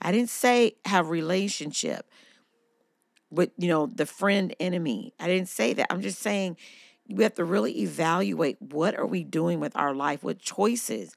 I 0.00 0.10
didn't 0.10 0.30
say 0.30 0.76
have 0.86 1.10
relationship 1.10 2.10
with 3.32 3.50
you 3.56 3.68
know 3.68 3.86
the 3.86 4.06
friend 4.06 4.54
enemy. 4.60 5.14
I 5.18 5.26
didn't 5.26 5.48
say 5.48 5.72
that. 5.72 5.86
I'm 5.90 6.02
just 6.02 6.20
saying 6.20 6.56
we 7.08 7.24
have 7.24 7.34
to 7.34 7.44
really 7.44 7.80
evaluate 7.80 8.60
what 8.60 8.96
are 8.96 9.06
we 9.06 9.24
doing 9.24 9.58
with 9.58 9.76
our 9.76 9.94
life? 9.94 10.22
What 10.22 10.38
choices 10.38 11.16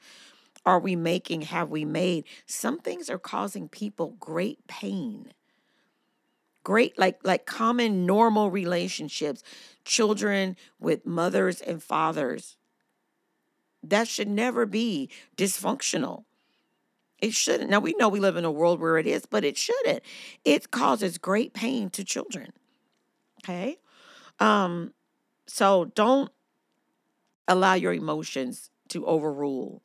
are 0.65 0.79
we 0.79 0.95
making 0.95 1.41
have 1.43 1.69
we 1.69 1.86
made? 1.86 2.25
Some 2.48 2.79
things 2.79 3.10
are 3.10 3.19
causing 3.19 3.69
people 3.69 4.15
great 4.19 4.65
pain. 4.67 5.31
Great 6.63 6.98
like 6.98 7.19
like 7.24 7.45
common 7.45 8.05
normal 8.05 8.50
relationships 8.50 9.43
children 9.84 10.55
with 10.79 11.05
mothers 11.05 11.62
and 11.62 11.84
fathers. 11.84 12.57
That 13.84 14.07
should 14.07 14.27
never 14.27 14.65
be 14.65 15.12
dysfunctional 15.38 16.24
it 17.19 17.34
shouldn't 17.34 17.69
now 17.69 17.79
we 17.79 17.93
know 17.98 18.10
we 18.10 18.19
live 18.19 18.38
in 18.38 18.45
a 18.45 18.51
world 18.51 18.79
where 18.79 18.98
it 18.98 19.07
is 19.07 19.25
but 19.25 19.43
it 19.43 19.57
shouldn't 19.57 20.01
it 20.43 20.72
causes 20.72 21.17
great 21.17 21.53
pain 21.53 21.89
to 21.89 22.03
children 22.03 22.51
okay 23.43 23.77
um 24.39 24.93
so 25.48 25.86
don't 25.95 26.31
allow 27.48 27.74
your 27.74 27.93
emotions 27.93 28.69
to 28.89 29.05
overrule 29.05 29.81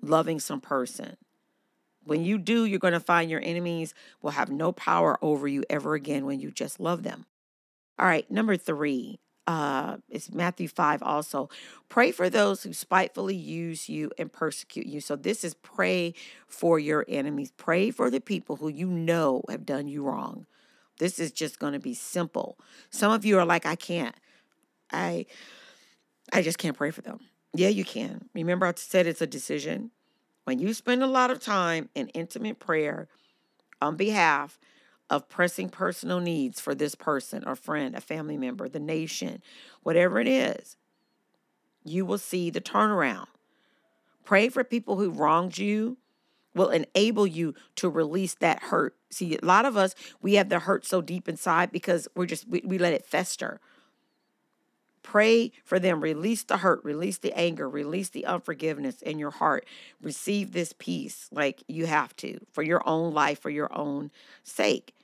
loving 0.00 0.40
some 0.40 0.60
person. 0.60 1.16
When 2.04 2.24
you 2.24 2.38
do, 2.38 2.64
you're 2.64 2.78
going 2.78 2.92
to 2.92 3.00
find 3.00 3.30
your 3.30 3.42
enemies 3.42 3.94
will 4.22 4.30
have 4.30 4.50
no 4.50 4.72
power 4.72 5.18
over 5.22 5.48
you 5.48 5.64
ever 5.68 5.94
again 5.94 6.24
when 6.24 6.40
you 6.40 6.50
just 6.50 6.78
love 6.78 7.02
them. 7.02 7.26
All 7.98 8.06
right, 8.06 8.30
number 8.30 8.56
three, 8.56 9.18
uh, 9.46 9.98
it's 10.08 10.32
Matthew 10.32 10.68
5 10.68 11.02
also. 11.02 11.48
Pray 11.88 12.10
for 12.10 12.28
those 12.28 12.62
who 12.62 12.72
spitefully 12.72 13.36
use 13.36 13.88
you 13.88 14.10
and 14.18 14.32
persecute 14.32 14.86
you. 14.86 15.00
So 15.00 15.14
this 15.14 15.44
is 15.44 15.54
pray 15.54 16.14
for 16.48 16.78
your 16.78 17.04
enemies. 17.08 17.52
Pray 17.56 17.90
for 17.90 18.10
the 18.10 18.20
people 18.20 18.56
who 18.56 18.68
you 18.68 18.88
know 18.88 19.42
have 19.48 19.64
done 19.64 19.86
you 19.86 20.02
wrong. 20.02 20.46
This 20.98 21.18
is 21.18 21.30
just 21.30 21.58
going 21.58 21.74
to 21.74 21.78
be 21.78 21.94
simple. 21.94 22.58
Some 22.90 23.12
of 23.12 23.24
you 23.24 23.38
are 23.38 23.44
like, 23.44 23.66
I 23.66 23.76
can't. 23.76 24.16
I 24.90 25.26
I 26.32 26.42
just 26.42 26.58
can't 26.58 26.76
pray 26.76 26.90
for 26.90 27.02
them. 27.02 27.20
Yeah, 27.54 27.68
you 27.68 27.84
can. 27.84 28.28
Remember 28.34 28.66
I 28.66 28.72
said 28.76 29.06
it's 29.06 29.22
a 29.22 29.26
decision. 29.26 29.90
When 30.44 30.58
you 30.58 30.74
spend 30.74 31.02
a 31.02 31.06
lot 31.06 31.30
of 31.30 31.40
time 31.40 31.88
in 31.94 32.08
intimate 32.08 32.58
prayer 32.58 33.08
on 33.80 33.96
behalf 33.96 34.58
of 35.08 35.28
pressing 35.28 35.68
personal 35.68 36.20
needs 36.20 36.60
for 36.60 36.74
this 36.74 36.94
person 36.94 37.44
or 37.46 37.54
friend, 37.54 37.94
a 37.94 38.00
family 38.00 38.36
member, 38.36 38.68
the 38.68 38.80
nation, 38.80 39.42
whatever 39.82 40.18
it 40.18 40.28
is, 40.28 40.76
you 41.84 42.04
will 42.04 42.18
see 42.18 42.50
the 42.50 42.60
turnaround. 42.60 43.26
Pray 44.24 44.48
for 44.48 44.64
people 44.64 44.96
who 44.96 45.10
wronged 45.10 45.56
you 45.56 45.96
will 46.54 46.70
enable 46.70 47.26
you 47.26 47.54
to 47.76 47.88
release 47.88 48.34
that 48.34 48.64
hurt. 48.64 48.96
See, 49.10 49.36
a 49.40 49.44
lot 49.44 49.66
of 49.66 49.76
us, 49.76 49.94
we 50.20 50.34
have 50.34 50.48
the 50.48 50.60
hurt 50.60 50.84
so 50.84 51.00
deep 51.00 51.28
inside 51.28 51.70
because 51.70 52.08
we're 52.16 52.26
just, 52.26 52.48
we, 52.48 52.62
we 52.64 52.78
let 52.78 52.94
it 52.94 53.04
fester. 53.04 53.60
Pray 55.02 55.52
for 55.62 55.78
them. 55.78 56.00
Release 56.00 56.42
the 56.42 56.56
hurt, 56.56 56.82
release 56.82 57.18
the 57.18 57.32
anger, 57.38 57.68
release 57.68 58.08
the 58.08 58.26
unforgiveness 58.26 59.02
in 59.02 59.20
your 59.20 59.30
heart. 59.30 59.64
Receive 60.02 60.52
this 60.52 60.74
peace 60.76 61.28
like 61.30 61.62
you 61.68 61.86
have 61.86 62.16
to 62.16 62.40
for 62.50 62.64
your 62.64 62.82
own 62.88 63.14
life, 63.14 63.38
for 63.38 63.50
your 63.50 63.72
own 63.72 64.10
sake. 64.42 64.95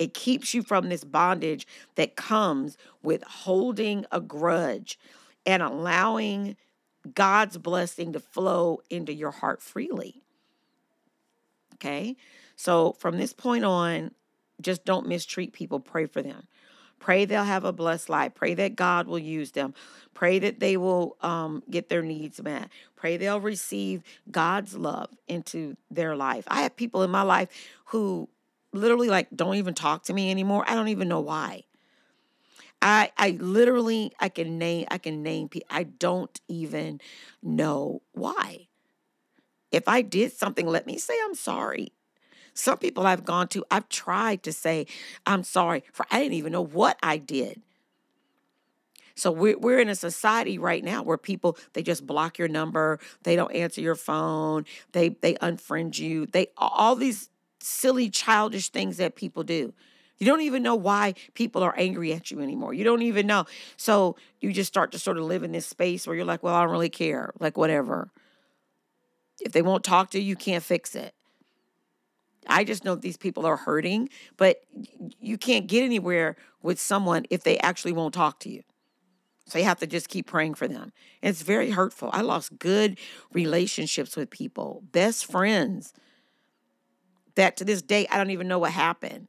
It 0.00 0.14
keeps 0.14 0.54
you 0.54 0.62
from 0.62 0.88
this 0.88 1.04
bondage 1.04 1.66
that 1.96 2.16
comes 2.16 2.78
with 3.02 3.22
holding 3.22 4.06
a 4.10 4.18
grudge 4.18 4.98
and 5.44 5.62
allowing 5.62 6.56
God's 7.14 7.58
blessing 7.58 8.14
to 8.14 8.20
flow 8.20 8.80
into 8.88 9.12
your 9.12 9.30
heart 9.30 9.60
freely. 9.60 10.22
Okay. 11.74 12.16
So 12.56 12.96
from 12.98 13.18
this 13.18 13.34
point 13.34 13.66
on, 13.66 14.12
just 14.62 14.86
don't 14.86 15.06
mistreat 15.06 15.52
people. 15.52 15.80
Pray 15.80 16.06
for 16.06 16.22
them. 16.22 16.48
Pray 16.98 17.26
they'll 17.26 17.44
have 17.44 17.64
a 17.64 17.72
blessed 17.72 18.08
life. 18.08 18.34
Pray 18.34 18.54
that 18.54 18.76
God 18.76 19.06
will 19.06 19.18
use 19.18 19.52
them. 19.52 19.74
Pray 20.14 20.38
that 20.38 20.60
they 20.60 20.78
will 20.78 21.16
um, 21.20 21.62
get 21.70 21.90
their 21.90 22.02
needs 22.02 22.42
met. 22.42 22.70
Pray 22.96 23.18
they'll 23.18 23.40
receive 23.40 24.02
God's 24.30 24.76
love 24.76 25.10
into 25.28 25.76
their 25.90 26.16
life. 26.16 26.44
I 26.48 26.62
have 26.62 26.76
people 26.76 27.02
in 27.02 27.10
my 27.10 27.22
life 27.22 27.48
who 27.86 28.30
literally 28.72 29.08
like 29.08 29.28
don't 29.34 29.56
even 29.56 29.74
talk 29.74 30.04
to 30.04 30.12
me 30.12 30.30
anymore. 30.30 30.64
I 30.66 30.74
don't 30.74 30.88
even 30.88 31.08
know 31.08 31.20
why. 31.20 31.64
I 32.82 33.12
I 33.16 33.30
literally 33.40 34.12
I 34.20 34.28
can 34.28 34.58
name 34.58 34.86
I 34.90 34.98
can 34.98 35.22
name 35.22 35.48
people. 35.48 35.68
I 35.70 35.84
don't 35.84 36.40
even 36.48 37.00
know 37.42 38.02
why. 38.12 38.68
If 39.70 39.86
I 39.86 40.02
did 40.02 40.32
something, 40.32 40.66
let 40.66 40.86
me 40.86 40.98
say 40.98 41.14
I'm 41.24 41.34
sorry. 41.34 41.92
Some 42.54 42.78
people 42.78 43.06
I've 43.06 43.24
gone 43.24 43.48
to, 43.48 43.64
I've 43.70 43.88
tried 43.88 44.42
to 44.42 44.52
say, 44.52 44.86
I'm 45.24 45.44
sorry 45.44 45.84
for 45.92 46.04
I 46.10 46.20
didn't 46.20 46.34
even 46.34 46.52
know 46.52 46.64
what 46.64 46.98
I 47.02 47.16
did. 47.16 47.62
So 49.14 49.30
we're, 49.30 49.58
we're 49.58 49.78
in 49.78 49.88
a 49.88 49.94
society 49.94 50.58
right 50.58 50.82
now 50.82 51.02
where 51.02 51.18
people 51.18 51.58
they 51.74 51.82
just 51.82 52.06
block 52.06 52.38
your 52.38 52.48
number, 52.48 52.98
they 53.22 53.36
don't 53.36 53.52
answer 53.54 53.80
your 53.80 53.94
phone, 53.94 54.64
they 54.92 55.10
they 55.10 55.34
unfriend 55.34 55.98
you, 55.98 56.26
they 56.26 56.48
all 56.56 56.96
these 56.96 57.28
silly 57.60 58.10
childish 58.10 58.70
things 58.70 58.96
that 58.98 59.14
people 59.14 59.42
do. 59.42 59.72
You 60.18 60.26
don't 60.26 60.42
even 60.42 60.62
know 60.62 60.74
why 60.74 61.14
people 61.32 61.62
are 61.62 61.74
angry 61.78 62.12
at 62.12 62.30
you 62.30 62.40
anymore. 62.40 62.74
You 62.74 62.84
don't 62.84 63.02
even 63.02 63.26
know. 63.26 63.46
So 63.78 64.16
you 64.40 64.52
just 64.52 64.68
start 64.68 64.92
to 64.92 64.98
sort 64.98 65.16
of 65.16 65.24
live 65.24 65.42
in 65.42 65.52
this 65.52 65.66
space 65.66 66.06
where 66.06 66.14
you're 66.14 66.26
like, 66.26 66.42
well, 66.42 66.54
I 66.54 66.62
don't 66.62 66.70
really 66.70 66.90
care. 66.90 67.32
Like, 67.40 67.56
whatever. 67.56 68.10
If 69.40 69.52
they 69.52 69.62
won't 69.62 69.82
talk 69.82 70.10
to 70.10 70.20
you, 70.20 70.24
you 70.26 70.36
can't 70.36 70.62
fix 70.62 70.94
it. 70.94 71.14
I 72.46 72.64
just 72.64 72.84
know 72.84 72.94
these 72.94 73.16
people 73.16 73.46
are 73.46 73.56
hurting, 73.56 74.10
but 74.36 74.62
you 75.20 75.38
can't 75.38 75.66
get 75.66 75.84
anywhere 75.84 76.36
with 76.62 76.78
someone 76.78 77.24
if 77.30 77.42
they 77.42 77.58
actually 77.58 77.92
won't 77.92 78.12
talk 78.12 78.40
to 78.40 78.50
you. 78.50 78.62
So 79.46 79.58
you 79.58 79.64
have 79.64 79.80
to 79.80 79.86
just 79.86 80.08
keep 80.08 80.26
praying 80.26 80.54
for 80.54 80.68
them. 80.68 80.92
And 81.22 81.30
it's 81.30 81.42
very 81.42 81.70
hurtful. 81.70 82.10
I 82.12 82.20
lost 82.20 82.58
good 82.58 82.98
relationships 83.32 84.16
with 84.16 84.30
people, 84.30 84.82
best 84.92 85.26
friends 85.26 85.94
that 87.34 87.56
to 87.58 87.64
this 87.64 87.82
day 87.82 88.06
I 88.10 88.16
don't 88.16 88.30
even 88.30 88.48
know 88.48 88.58
what 88.58 88.72
happened. 88.72 89.28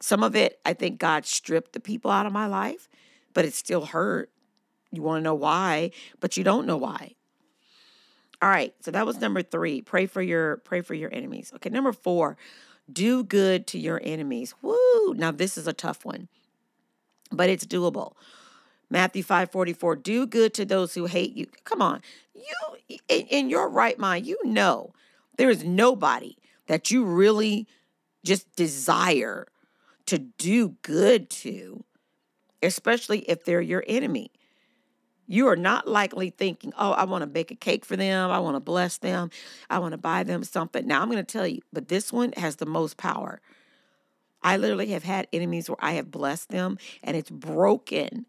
Some 0.00 0.22
of 0.22 0.34
it, 0.34 0.58
I 0.64 0.72
think 0.72 0.98
God 0.98 1.26
stripped 1.26 1.72
the 1.72 1.80
people 1.80 2.10
out 2.10 2.26
of 2.26 2.32
my 2.32 2.46
life, 2.46 2.88
but 3.34 3.44
it 3.44 3.52
still 3.52 3.84
hurt. 3.84 4.30
You 4.90 5.02
want 5.02 5.20
to 5.20 5.24
know 5.24 5.34
why, 5.34 5.90
but 6.20 6.36
you 6.36 6.44
don't 6.44 6.66
know 6.66 6.76
why. 6.76 7.14
All 8.42 8.48
right, 8.48 8.74
so 8.80 8.90
that 8.90 9.04
was 9.04 9.20
number 9.20 9.42
three. 9.42 9.82
Pray 9.82 10.06
for 10.06 10.22
your 10.22 10.56
pray 10.58 10.80
for 10.80 10.94
your 10.94 11.12
enemies. 11.12 11.52
Okay, 11.56 11.68
number 11.68 11.92
four, 11.92 12.38
do 12.90 13.22
good 13.22 13.66
to 13.68 13.78
your 13.78 14.00
enemies. 14.02 14.54
Woo! 14.62 15.14
Now 15.14 15.30
this 15.30 15.58
is 15.58 15.66
a 15.68 15.74
tough 15.74 16.04
one, 16.04 16.28
but 17.30 17.50
it's 17.50 17.66
doable. 17.66 18.14
Matthew 18.88 19.22
5 19.22 19.52
44, 19.52 19.96
do 19.96 20.26
good 20.26 20.52
to 20.54 20.64
those 20.64 20.94
who 20.94 21.06
hate 21.06 21.36
you. 21.36 21.46
Come 21.64 21.80
on. 21.82 22.00
You 22.34 22.98
in, 23.08 23.26
in 23.26 23.50
your 23.50 23.68
right 23.68 23.98
mind, 23.98 24.26
you 24.26 24.38
know 24.44 24.94
there 25.36 25.50
is 25.50 25.62
nobody 25.62 26.36
that 26.70 26.90
you 26.90 27.04
really 27.04 27.66
just 28.24 28.54
desire 28.54 29.48
to 30.06 30.18
do 30.18 30.76
good 30.82 31.28
to, 31.28 31.84
especially 32.62 33.18
if 33.28 33.44
they're 33.44 33.60
your 33.60 33.84
enemy 33.86 34.30
you 35.30 35.46
are 35.46 35.54
not 35.54 35.86
likely 35.86 36.30
thinking, 36.30 36.72
oh, 36.76 36.90
I 36.90 37.04
want 37.04 37.22
to 37.22 37.26
bake 37.28 37.52
a 37.52 37.54
cake 37.54 37.84
for 37.84 37.94
them. 37.94 38.32
I 38.32 38.40
want 38.40 38.56
to 38.56 38.60
bless 38.60 38.98
them. 38.98 39.30
I 39.70 39.78
want 39.78 39.92
to 39.92 39.98
buy 39.98 40.24
them 40.24 40.42
something. 40.42 40.84
Now, 40.84 41.00
I'm 41.00 41.08
going 41.08 41.24
to 41.24 41.32
tell 41.32 41.46
you, 41.46 41.60
but 41.72 41.86
this 41.86 42.12
one 42.12 42.32
has 42.36 42.56
the 42.56 42.66
most 42.66 42.96
power. 42.96 43.40
I 44.42 44.56
literally 44.56 44.88
have 44.88 45.04
had 45.04 45.28
enemies 45.32 45.70
where 45.70 45.78
I 45.78 45.92
have 45.92 46.10
blessed 46.10 46.48
them 46.48 46.78
and 47.04 47.16
it's 47.16 47.30
broken 47.30 48.26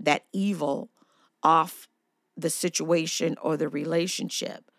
that 0.00 0.24
evil 0.32 0.88
off 1.42 1.86
the 2.34 2.48
situation 2.48 3.36
or 3.42 3.58
the 3.58 3.68
relationship. 3.68 4.70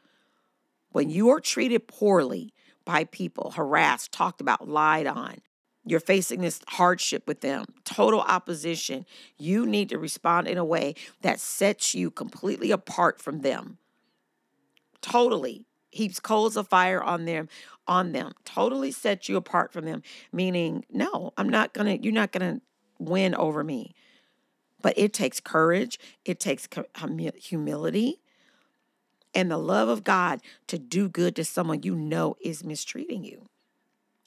When 0.92 1.12
you 1.12 1.30
are 1.30 1.39
treated 1.39 1.88
poorly 1.88 2.51
by 2.89 3.03
people, 3.03 3.51
harassed, 3.51 4.12
talked 4.12 4.41
about, 4.41 4.67
lied 4.67 5.05
on, 5.05 5.41
you're 5.86 6.00
facing 6.00 6.41
this 6.41 6.60
hardship 6.69 7.27
with 7.27 7.41
them, 7.41 7.65
total 7.86 8.22
opposition, 8.22 9.05
you 9.38 9.67
need 9.67 9.89
to 9.89 10.00
respond 10.00 10.48
in 10.48 10.58
a 10.58 10.65
way 10.65 10.96
that 11.22 11.39
sets 11.39 11.93
you 11.93 12.10
completely 12.10 12.72
apart 12.72 13.22
from 13.22 13.41
them. 13.41 13.77
Totally. 15.01 15.67
Heaps 15.91 16.19
coals 16.19 16.58
of 16.58 16.67
fire 16.67 17.03
on 17.03 17.25
them 17.25 17.48
on 17.86 18.12
them. 18.12 18.31
Totally 18.43 18.91
sets 18.91 19.29
you 19.29 19.38
apart 19.38 19.72
from 19.72 19.86
them 19.86 20.01
meaning 20.31 20.86
no 20.91 21.34
i'm 21.38 21.50
not 21.50 21.74
gonna 21.74 21.96
you're 21.96 22.12
not 22.12 22.31
gonna 22.31 22.60
win 22.98 23.36
over 23.36 23.63
me. 23.63 23.93
But 24.81 24.98
it 24.98 25.13
takes 25.13 25.39
courage. 25.39 26.00
It 26.25 26.39
takes 26.39 26.67
humility 27.36 28.22
and 29.33 29.50
the 29.51 29.57
love 29.57 29.89
of 29.89 30.03
god 30.03 30.41
to 30.67 30.77
do 30.77 31.09
good 31.09 31.36
to 31.36 31.45
someone 31.45 31.83
you 31.83 31.95
know 31.95 32.36
is 32.41 32.63
mistreating 32.63 33.24
you 33.24 33.50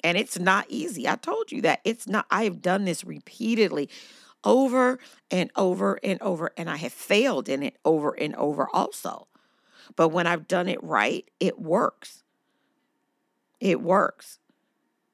and 0.02 0.18
it's 0.18 0.38
not 0.38 0.66
easy. 0.68 1.08
I 1.08 1.16
told 1.16 1.52
you 1.52 1.62
that. 1.62 1.80
It's 1.84 2.06
not, 2.06 2.26
I 2.30 2.44
have 2.44 2.60
done 2.60 2.84
this 2.84 3.04
repeatedly 3.04 3.88
over 4.44 4.98
and 5.30 5.50
over 5.56 5.98
and 6.02 6.20
over, 6.20 6.50
and 6.56 6.68
I 6.68 6.76
have 6.76 6.92
failed 6.92 7.48
in 7.48 7.62
it 7.62 7.76
over 7.84 8.10
and 8.12 8.34
over 8.34 8.68
also. 8.72 9.28
But 9.94 10.08
when 10.08 10.26
I've 10.26 10.48
done 10.48 10.68
it 10.68 10.82
right, 10.82 11.28
it 11.38 11.60
works. 11.60 12.24
It 13.60 13.80
works. 13.80 14.40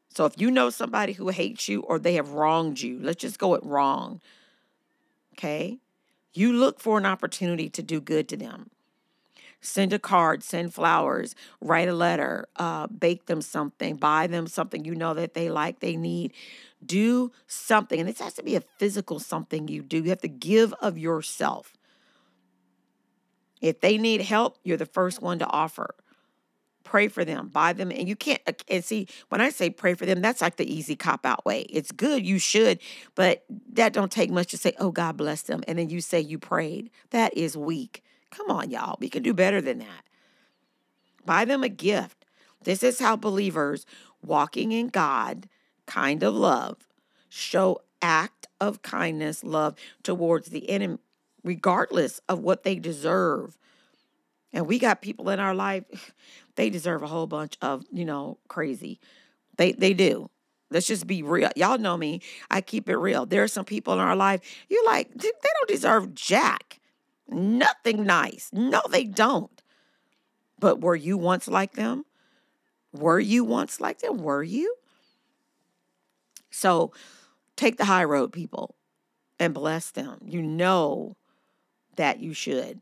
So 0.09 0.25
if 0.25 0.40
you 0.40 0.50
know 0.50 0.71
somebody 0.71 1.12
who 1.12 1.28
hates 1.28 1.68
you 1.68 1.83
or 1.83 1.99
they 1.99 2.14
have 2.14 2.30
wronged 2.30 2.80
you, 2.80 2.99
let's 3.00 3.21
just 3.21 3.38
go 3.38 3.54
it 3.54 3.64
wrong. 3.64 4.21
Okay? 5.35 5.78
You 6.33 6.52
look 6.52 6.80
for 6.80 6.99
an 6.99 7.07
opportunity 7.07 7.68
to 7.71 7.83
do 7.83 8.00
good 8.00 8.28
to 8.30 8.37
them 8.37 8.71
send 9.61 9.93
a 9.93 9.99
card, 9.99 10.43
send 10.43 10.73
flowers, 10.73 11.35
write 11.61 11.88
a 11.88 11.95
letter, 11.95 12.47
uh, 12.57 12.87
bake 12.87 13.27
them 13.27 13.41
something, 13.43 13.97
buy 13.97 14.27
them 14.27 14.47
something 14.47 14.85
you 14.85 14.95
know 14.95 15.15
that 15.15 15.35
they 15.35 15.50
like, 15.50 15.81
they 15.81 15.97
need. 15.97 16.33
Do 16.85 17.33
something. 17.47 17.99
And 17.99 18.09
this 18.09 18.21
has 18.21 18.35
to 18.35 18.43
be 18.43 18.55
a 18.55 18.62
physical 18.79 19.19
something 19.19 19.67
you 19.69 19.83
do. 19.83 19.99
You 19.99 20.11
have 20.11 20.21
to 20.21 20.29
give 20.29 20.73
of 20.75 20.97
yourself. 20.97 21.75
If 23.61 23.81
they 23.81 23.99
need 23.99 24.21
help, 24.21 24.59
you're 24.62 24.77
the 24.77 24.87
first 24.87 25.21
one 25.21 25.41
to 25.41 25.47
offer. 25.47 25.95
Pray 26.85 27.09
for 27.09 27.25
them, 27.25 27.49
buy 27.49 27.75
them, 27.75 27.91
and 27.91 28.09
you 28.09 28.17
can't. 28.17 28.41
Uh, 28.47 28.53
and 28.71 28.83
see, 28.83 29.09
when 29.29 29.43
I 29.43 29.50
say 29.50 29.69
pray 29.69 29.93
for 29.93 30.07
them, 30.07 30.23
that's 30.23 30.41
like 30.41 30.57
the 30.57 30.73
easy 30.73 30.97
cop 30.97 31.27
out 31.27 31.45
way. 31.45 31.62
It's 31.62 31.93
good, 31.93 32.25
you 32.25 32.38
should, 32.38 32.79
but 33.15 33.45
that 33.73 33.93
don't 33.93 34.11
take 34.11 34.31
much 34.31 34.53
to 34.53 34.57
say, 34.57 34.73
"Oh, 34.79 34.91
God 34.91 35.19
bless 35.19 35.43
them," 35.43 35.62
and 35.69 35.79
then 35.79 35.91
you 35.91 36.00
say 36.00 36.21
you 36.21 36.38
prayed. 36.38 36.91
That 37.11 37.37
is 37.37 37.59
weak. 37.59 38.03
Come 38.31 38.51
on, 38.51 38.71
y'all. 38.71 38.97
We 39.01 39.09
can 39.09 39.23
do 39.23 39.35
better 39.35 39.61
than 39.61 39.79
that. 39.79 40.05
Buy 41.25 41.45
them 41.45 41.63
a 41.63 41.69
gift. 41.69 42.25
This 42.65 42.83
is 42.83 42.99
how 42.99 43.17
believers 43.17 43.87
walking 44.23 44.73
in 44.73 44.89
God 44.89 45.49
kind 45.87 46.23
of 46.23 46.35
love 46.35 46.77
show 47.29 47.81
act 48.01 48.47
of 48.61 48.83
kindness, 48.83 49.45
love 49.45 49.77
towards 50.03 50.49
the 50.49 50.69
enemy, 50.71 50.99
regardless 51.45 52.21
of 52.29 52.41
what 52.41 52.63
they 52.63 52.77
deserve. 52.77 53.59
And 54.53 54.67
we 54.67 54.79
got 54.79 55.03
people 55.03 55.29
in 55.31 55.41
our 55.41 55.55
life, 55.55 55.85
they 56.57 56.71
deserve 56.71 57.03
a 57.03 57.07
whole 57.07 57.27
bunch 57.27 57.57
of, 57.63 57.85
you 57.93 58.05
know, 58.05 58.39
crazy. 58.49 58.99
They 59.57 59.73
they 59.73 59.95
do. 59.95 60.31
Let's 60.71 60.87
just 60.87 61.07
be 61.07 61.23
real. 61.23 61.51
Y'all 61.57 61.79
know 61.79 61.97
me. 61.97 62.21
I 62.51 62.61
keep 62.61 62.89
it 62.89 62.97
real. 62.97 63.25
There 63.25 63.43
are 63.43 63.49
some 63.49 63.65
people 63.65 63.95
in 63.95 64.01
our 64.01 64.17
life, 64.17 64.41
you're 64.69 64.85
like, 64.85 65.11
they 65.15 65.31
don't 65.31 65.69
deserve 65.69 66.15
jack. 66.15 66.78
Nothing 67.29 68.05
nice. 68.05 68.51
No, 68.53 68.81
they 68.91 69.05
don't. 69.05 69.63
But 70.59 70.81
were 70.81 70.97
you 70.97 71.17
once 71.17 71.47
like 71.47 71.75
them? 71.75 72.05
Were 72.93 73.21
you 73.21 73.45
once 73.45 73.81
like 73.81 74.01
them? 74.01 74.19
Were 74.19 74.43
you? 74.43 74.75
So 76.51 76.93
take 77.57 77.77
the 77.77 77.85
high 77.85 78.05
road, 78.05 78.33
people, 78.33 78.75
and 79.38 79.55
bless 79.55 79.91
them. 79.91 80.19
You 80.25 80.43
know 80.43 81.17
that 81.97 82.21
you 82.21 82.33
should. 82.33 82.81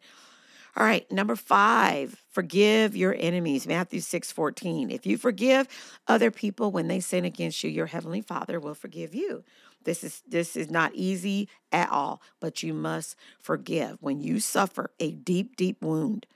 All 0.76 0.84
right, 0.84 1.10
number 1.10 1.36
five, 1.36 2.22
forgive 2.32 2.94
your 2.94 3.16
enemies. 3.18 3.66
Matthew 3.66 4.00
6 4.00 4.30
14. 4.30 4.90
If 4.90 5.06
you 5.06 5.16
forgive 5.16 5.68
other 6.06 6.30
people 6.30 6.70
when 6.70 6.86
they 6.86 7.00
sin 7.00 7.24
against 7.24 7.64
you, 7.64 7.70
your 7.70 7.86
heavenly 7.86 8.20
Father 8.20 8.60
will 8.60 8.74
forgive 8.74 9.14
you. 9.14 9.42
This 9.86 10.02
is 10.02 10.22
this 10.26 10.56
is 10.56 10.68
not 10.68 10.90
easy 10.94 11.48
at 11.70 11.88
all, 11.90 12.20
but 12.40 12.64
you 12.64 12.74
must 12.74 13.14
forgive. 13.38 13.98
When 14.00 14.20
you 14.20 14.40
suffer 14.40 14.90
a 14.98 15.12
deep, 15.12 15.54
deep 15.54 15.80
wound, 15.80 16.26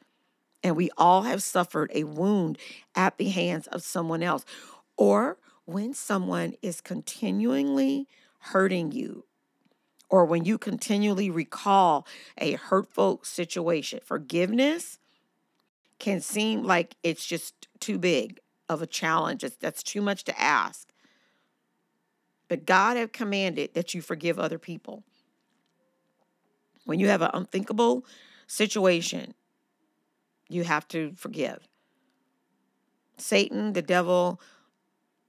and 0.62 0.76
we 0.76 0.88
all 0.96 1.22
have 1.22 1.42
suffered 1.42 1.90
a 1.92 2.04
wound 2.04 2.58
at 2.94 3.18
the 3.18 3.28
hands 3.30 3.66
of 3.66 3.82
someone 3.82 4.22
else, 4.22 4.44
or 4.96 5.36
when 5.64 5.94
someone 5.94 6.54
is 6.62 6.80
continually 6.80 8.06
hurting 8.38 8.92
you, 8.92 9.24
or 10.08 10.24
when 10.24 10.44
you 10.44 10.56
continually 10.56 11.28
recall 11.28 12.06
a 12.38 12.52
hurtful 12.52 13.18
situation, 13.24 13.98
forgiveness 14.04 15.00
can 15.98 16.20
seem 16.20 16.62
like 16.62 16.94
it's 17.02 17.26
just 17.26 17.66
too 17.80 17.98
big 17.98 18.38
of 18.68 18.80
a 18.80 18.86
challenge. 18.86 19.42
It's, 19.42 19.56
that's 19.56 19.82
too 19.82 20.02
much 20.02 20.22
to 20.24 20.40
ask. 20.40 20.89
But 22.50 22.66
God 22.66 22.96
have 22.96 23.12
commanded 23.12 23.74
that 23.74 23.94
you 23.94 24.02
forgive 24.02 24.36
other 24.36 24.58
people. 24.58 25.04
When 26.84 26.98
you 26.98 27.06
have 27.06 27.22
an 27.22 27.30
unthinkable 27.32 28.04
situation, 28.48 29.34
you 30.48 30.64
have 30.64 30.88
to 30.88 31.12
forgive. 31.14 31.68
Satan, 33.18 33.72
the 33.72 33.82
devil, 33.82 34.40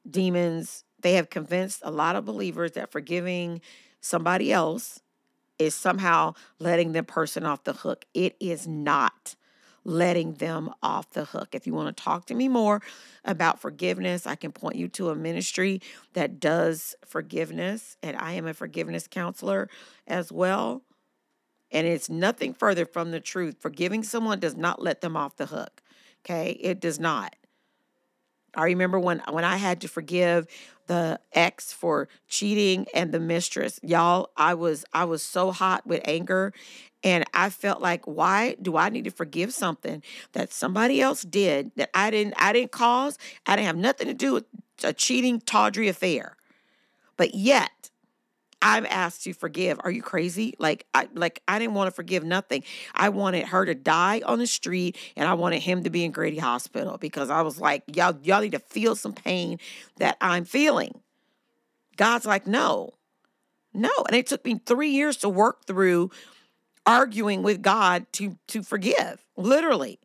demons, 0.09 0.83
they 0.99 1.13
have 1.13 1.29
convinced 1.29 1.81
a 1.83 1.91
lot 1.91 2.15
of 2.15 2.25
believers 2.25 2.71
that 2.71 2.91
forgiving 2.91 3.61
somebody 3.99 4.51
else 4.51 4.99
is 5.59 5.75
somehow 5.75 6.33
letting 6.57 6.93
the 6.93 7.03
person 7.03 7.45
off 7.45 7.65
the 7.65 7.73
hook. 7.73 8.05
It 8.15 8.35
is 8.39 8.67
not 8.67 9.35
letting 9.83 10.33
them 10.35 10.69
off 10.83 11.09
the 11.11 11.25
hook. 11.25 11.49
If 11.53 11.65
you 11.65 11.73
want 11.73 11.95
to 11.95 12.03
talk 12.03 12.25
to 12.27 12.35
me 12.35 12.47
more 12.47 12.81
about 13.25 13.59
forgiveness, 13.59 14.27
I 14.27 14.35
can 14.35 14.51
point 14.51 14.75
you 14.75 14.87
to 14.89 15.09
a 15.09 15.15
ministry 15.15 15.81
that 16.13 16.39
does 16.39 16.95
forgiveness, 17.05 17.97
and 18.03 18.15
I 18.17 18.33
am 18.33 18.47
a 18.47 18.53
forgiveness 18.53 19.07
counselor 19.07 19.69
as 20.07 20.31
well. 20.31 20.83
And 21.71 21.87
it's 21.87 22.09
nothing 22.09 22.53
further 22.53 22.85
from 22.85 23.11
the 23.11 23.19
truth. 23.19 23.57
Forgiving 23.59 24.03
someone 24.03 24.39
does 24.39 24.57
not 24.57 24.81
let 24.81 25.01
them 25.01 25.15
off 25.15 25.37
the 25.37 25.45
hook. 25.47 25.81
Okay? 26.23 26.51
It 26.61 26.79
does 26.79 26.99
not. 26.99 27.35
I 28.55 28.65
remember 28.65 28.99
when 28.99 29.21
when 29.29 29.43
I 29.43 29.57
had 29.57 29.81
to 29.81 29.87
forgive 29.87 30.47
the 30.87 31.19
ex 31.33 31.71
for 31.71 32.09
cheating 32.27 32.85
and 32.93 33.11
the 33.11 33.19
mistress. 33.19 33.79
Y'all, 33.81 34.31
I 34.35 34.53
was 34.55 34.83
I 34.93 35.05
was 35.05 35.23
so 35.23 35.51
hot 35.51 35.85
with 35.87 36.01
anger 36.05 36.53
and 37.03 37.23
I 37.33 37.49
felt 37.49 37.81
like 37.81 38.05
why 38.05 38.55
do 38.61 38.77
I 38.77 38.89
need 38.89 39.05
to 39.05 39.11
forgive 39.11 39.53
something 39.53 40.03
that 40.33 40.51
somebody 40.51 41.01
else 41.01 41.23
did 41.23 41.71
that 41.75 41.89
I 41.93 42.11
didn't 42.11 42.33
I 42.37 42.53
didn't 42.53 42.71
cause? 42.71 43.17
I 43.45 43.55
didn't 43.55 43.67
have 43.67 43.77
nothing 43.77 44.07
to 44.07 44.13
do 44.13 44.33
with 44.33 44.45
a 44.83 44.93
cheating 44.93 45.39
tawdry 45.39 45.87
affair. 45.87 46.35
But 47.15 47.35
yet 47.35 47.90
I'm 48.61 48.85
asked 48.85 49.23
to 49.23 49.33
forgive. 49.33 49.79
Are 49.83 49.91
you 49.91 50.01
crazy? 50.01 50.55
Like 50.59 50.85
I 50.93 51.07
like 51.13 51.41
I 51.47 51.57
didn't 51.59 51.73
want 51.73 51.87
to 51.87 51.91
forgive 51.91 52.23
nothing. 52.23 52.63
I 52.93 53.09
wanted 53.09 53.45
her 53.47 53.65
to 53.65 53.73
die 53.73 54.21
on 54.25 54.39
the 54.39 54.47
street 54.47 54.97
and 55.15 55.27
I 55.27 55.33
wanted 55.33 55.61
him 55.61 55.83
to 55.83 55.89
be 55.89 56.05
in 56.05 56.11
Grady 56.11 56.37
Hospital 56.37 56.97
because 56.97 57.29
I 57.29 57.41
was 57.41 57.59
like, 57.59 57.83
y'all 57.95 58.17
y'all 58.23 58.41
need 58.41 58.51
to 58.51 58.59
feel 58.59 58.95
some 58.95 59.13
pain 59.13 59.59
that 59.97 60.17
I'm 60.21 60.45
feeling. 60.45 60.99
God's 61.97 62.25
like, 62.25 62.45
no. 62.45 62.93
No. 63.73 63.91
And 64.07 64.15
it 64.15 64.27
took 64.27 64.45
me 64.45 64.59
3 64.65 64.89
years 64.89 65.17
to 65.17 65.29
work 65.29 65.65
through 65.65 66.11
arguing 66.85 67.41
with 67.43 67.61
God 67.61 68.05
to 68.13 68.37
to 68.47 68.61
forgive, 68.61 69.25
literally. 69.35 69.99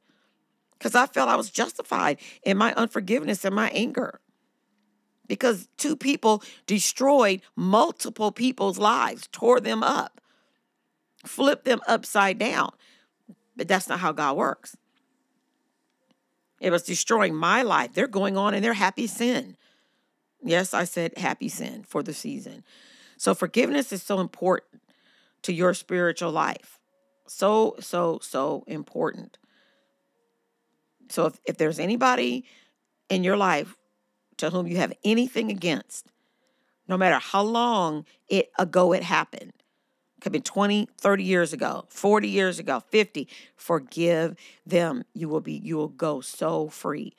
Cuz 0.81 0.95
I 0.95 1.07
felt 1.07 1.29
I 1.29 1.37
was 1.37 1.51
justified 1.51 2.19
in 2.43 2.57
my 2.57 2.73
unforgiveness 2.75 3.45
and 3.45 3.55
my 3.55 3.69
anger 3.71 4.21
because 5.27 5.69
two 5.77 5.97
people 5.97 6.43
destroyed 6.67 7.43
multiple 7.55 8.33
people's 8.33 8.79
lives, 8.79 9.29
tore 9.33 9.61
them 9.61 9.83
up, 9.83 10.21
flipped 11.25 11.65
them 11.65 11.81
upside 11.87 12.39
down. 12.39 12.73
But 13.57 13.69
that's 13.69 13.89
not 13.89 14.01
how 14.01 14.13
God 14.13 14.37
works. 14.37 14.77
It 16.61 16.71
was 16.71 16.83
destroying 16.83 17.35
my 17.35 17.63
life. 17.63 17.93
They're 17.93 18.07
going 18.07 18.37
on 18.37 18.55
in 18.55 18.63
their 18.63 18.75
happy 18.75 19.07
sin. 19.07 19.57
Yes, 20.43 20.75
I 20.75 20.85
said 20.85 21.17
happy 21.19 21.49
sin 21.49 21.85
for 21.85 22.03
the 22.03 22.15
season. 22.15 22.65
So 23.19 23.35
forgiveness 23.35 23.93
is 23.93 24.03
so 24.03 24.21
important 24.21 24.83
to 25.43 25.53
your 25.53 25.75
spiritual 25.75 26.31
life. 26.31 26.79
So, 27.27 27.77
so, 27.81 28.21
so 28.23 28.65
important. 28.67 29.39
So 31.09 31.27
if, 31.27 31.41
if 31.47 31.57
there's 31.57 31.79
anybody 31.79 32.45
in 33.09 33.25
your 33.25 33.37
life 33.37 33.77
to 34.39 34.51
whom 34.51 34.67
you 34.67 34.77
have 34.77 34.93
anything 35.05 35.51
against, 35.51 36.13
no 36.89 36.97
matter 36.97 37.19
how 37.19 37.43
long 37.43 38.05
it 38.29 38.51
ago 38.59 38.93
it 38.93 39.03
happened. 39.03 39.53
Could 40.21 40.33
be 40.33 40.41
20, 40.41 40.89
30 40.99 41.25
years 41.25 41.53
ago, 41.53 41.85
40 41.89 42.29
years 42.29 42.59
ago, 42.59 42.83
50. 42.89 43.29
Forgive 43.55 44.37
them. 44.65 45.05
You 45.15 45.29
will 45.29 45.41
be, 45.41 45.53
you 45.53 45.77
will 45.77 45.89
go 45.89 46.21
so 46.21 46.69
free. 46.69 47.15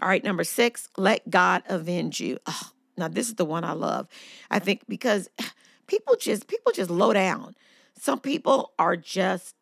All 0.00 0.08
right, 0.08 0.22
number 0.22 0.44
six, 0.44 0.88
let 0.96 1.28
God 1.28 1.62
avenge 1.68 2.20
you. 2.20 2.38
Oh, 2.46 2.70
now 2.96 3.08
this 3.08 3.28
is 3.28 3.34
the 3.34 3.44
one 3.44 3.64
I 3.64 3.72
love. 3.72 4.08
I 4.50 4.58
think 4.58 4.82
because 4.88 5.28
people 5.86 6.16
just 6.16 6.46
people 6.48 6.72
just 6.72 6.90
low 6.90 7.12
down. 7.12 7.54
Some 7.98 8.20
people 8.20 8.72
are 8.78 8.96
just 8.96 9.54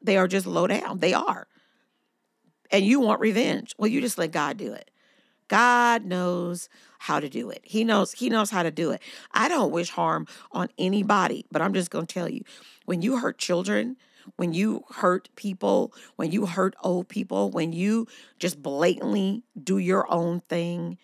they 0.00 0.16
are 0.16 0.28
just 0.28 0.46
low 0.46 0.66
down. 0.66 0.98
They 0.98 1.12
are. 1.12 1.46
And 2.70 2.84
you 2.86 3.00
want 3.00 3.20
revenge. 3.20 3.74
Well, 3.76 3.88
you 3.88 4.00
just 4.00 4.18
let 4.18 4.32
God 4.32 4.56
do 4.56 4.72
it. 4.72 4.90
God 5.52 6.06
knows 6.06 6.70
how 6.98 7.20
to 7.20 7.28
do 7.28 7.50
it. 7.50 7.60
He 7.62 7.84
knows 7.84 8.12
he 8.12 8.30
knows 8.30 8.48
how 8.48 8.62
to 8.62 8.70
do 8.70 8.90
it. 8.90 9.02
I 9.32 9.48
don't 9.48 9.70
wish 9.70 9.90
harm 9.90 10.26
on 10.50 10.70
anybody, 10.78 11.44
but 11.52 11.60
I'm 11.60 11.74
just 11.74 11.90
going 11.90 12.06
to 12.06 12.14
tell 12.14 12.26
you, 12.26 12.42
when 12.86 13.02
you 13.02 13.18
hurt 13.18 13.36
children, 13.36 13.98
when 14.36 14.54
you 14.54 14.84
hurt 14.88 15.28
people, 15.36 15.92
when 16.16 16.32
you 16.32 16.46
hurt 16.46 16.74
old 16.82 17.10
people, 17.10 17.50
when 17.50 17.74
you 17.74 18.06
just 18.38 18.62
blatantly 18.62 19.42
do 19.62 19.76
your 19.76 20.10
own 20.10 20.40
thing 20.48 20.96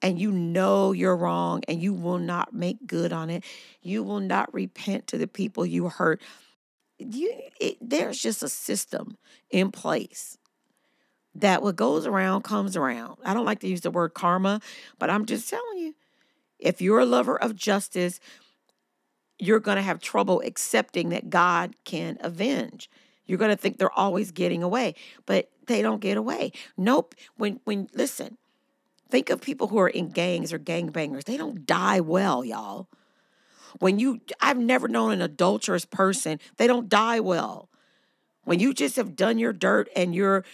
and 0.00 0.18
you 0.18 0.32
know 0.32 0.92
you're 0.92 1.14
wrong 1.14 1.62
and 1.68 1.82
you 1.82 1.92
will 1.92 2.18
not 2.18 2.54
make 2.54 2.86
good 2.86 3.12
on 3.12 3.28
it, 3.28 3.44
you 3.82 4.02
will 4.02 4.20
not 4.20 4.54
repent 4.54 5.08
to 5.08 5.18
the 5.18 5.28
people 5.28 5.66
you 5.66 5.90
hurt. 5.90 6.22
You, 6.98 7.38
it, 7.60 7.76
there's 7.82 8.18
just 8.18 8.42
a 8.42 8.48
system 8.48 9.18
in 9.50 9.70
place 9.70 10.38
that 11.40 11.62
what 11.62 11.76
goes 11.76 12.06
around 12.06 12.42
comes 12.42 12.76
around. 12.76 13.18
I 13.24 13.34
don't 13.34 13.44
like 13.44 13.60
to 13.60 13.68
use 13.68 13.80
the 13.82 13.90
word 13.90 14.14
karma, 14.14 14.60
but 14.98 15.10
I'm 15.10 15.26
just 15.26 15.48
telling 15.48 15.78
you 15.78 15.94
if 16.58 16.80
you're 16.80 17.00
a 17.00 17.06
lover 17.06 17.40
of 17.40 17.56
justice, 17.56 18.20
you're 19.38 19.60
going 19.60 19.76
to 19.76 19.82
have 19.82 20.00
trouble 20.00 20.42
accepting 20.44 21.08
that 21.08 21.30
God 21.30 21.74
can 21.84 22.18
avenge. 22.20 22.90
You're 23.26 23.38
going 23.38 23.50
to 23.50 23.56
think 23.56 23.78
they're 23.78 23.98
always 23.98 24.32
getting 24.32 24.62
away, 24.62 24.94
but 25.24 25.50
they 25.66 25.82
don't 25.82 26.00
get 26.00 26.16
away. 26.16 26.52
Nope. 26.76 27.14
When 27.36 27.60
when 27.64 27.88
listen, 27.94 28.36
think 29.08 29.30
of 29.30 29.40
people 29.40 29.68
who 29.68 29.78
are 29.78 29.88
in 29.88 30.08
gangs 30.08 30.52
or 30.52 30.58
gangbangers. 30.58 31.24
They 31.24 31.36
don't 31.36 31.64
die 31.64 32.00
well, 32.00 32.44
y'all. 32.44 32.88
When 33.78 33.98
you 33.98 34.20
I've 34.40 34.58
never 34.58 34.88
known 34.88 35.12
an 35.12 35.22
adulterous 35.22 35.84
person, 35.84 36.40
they 36.56 36.66
don't 36.66 36.88
die 36.88 37.20
well. 37.20 37.68
When 38.44 38.58
you 38.58 38.74
just 38.74 38.96
have 38.96 39.14
done 39.14 39.38
your 39.38 39.52
dirt 39.52 39.88
and 39.94 40.14
you're 40.14 40.44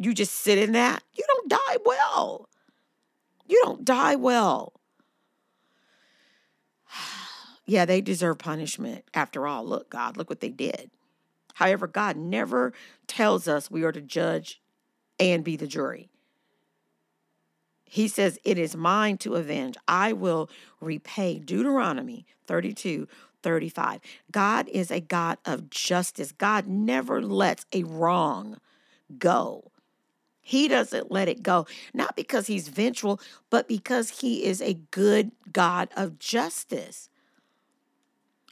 you 0.00 0.14
just 0.14 0.34
sit 0.34 0.56
in 0.56 0.72
that, 0.72 1.02
you 1.12 1.22
don't 1.26 1.48
die 1.50 1.76
well. 1.84 2.48
You 3.46 3.60
don't 3.64 3.84
die 3.84 4.16
well. 4.16 4.72
yeah, 7.66 7.84
they 7.84 8.00
deserve 8.00 8.38
punishment. 8.38 9.04
After 9.12 9.46
all, 9.46 9.64
look, 9.64 9.90
God, 9.90 10.16
look 10.16 10.30
what 10.30 10.40
they 10.40 10.48
did. 10.48 10.90
However, 11.54 11.86
God 11.86 12.16
never 12.16 12.72
tells 13.06 13.46
us 13.46 13.70
we 13.70 13.84
are 13.84 13.92
to 13.92 14.00
judge 14.00 14.62
and 15.18 15.44
be 15.44 15.56
the 15.56 15.66
jury. 15.66 16.08
He 17.84 18.08
says, 18.08 18.38
It 18.42 18.56
is 18.56 18.74
mine 18.74 19.18
to 19.18 19.34
avenge. 19.34 19.76
I 19.86 20.14
will 20.14 20.48
repay. 20.80 21.38
Deuteronomy 21.38 22.24
32 22.46 23.06
35. 23.42 24.00
God 24.32 24.68
is 24.68 24.90
a 24.90 25.00
God 25.00 25.36
of 25.44 25.68
justice. 25.68 26.32
God 26.32 26.66
never 26.66 27.20
lets 27.20 27.66
a 27.72 27.82
wrong 27.82 28.58
go. 29.18 29.69
He 30.42 30.68
doesn't 30.68 31.10
let 31.10 31.28
it 31.28 31.42
go, 31.42 31.66
not 31.94 32.16
because 32.16 32.46
he's 32.46 32.68
vengeful, 32.68 33.20
but 33.50 33.68
because 33.68 34.20
he 34.20 34.44
is 34.44 34.60
a 34.60 34.74
good 34.90 35.32
God 35.52 35.88
of 35.96 36.18
justice. 36.18 37.08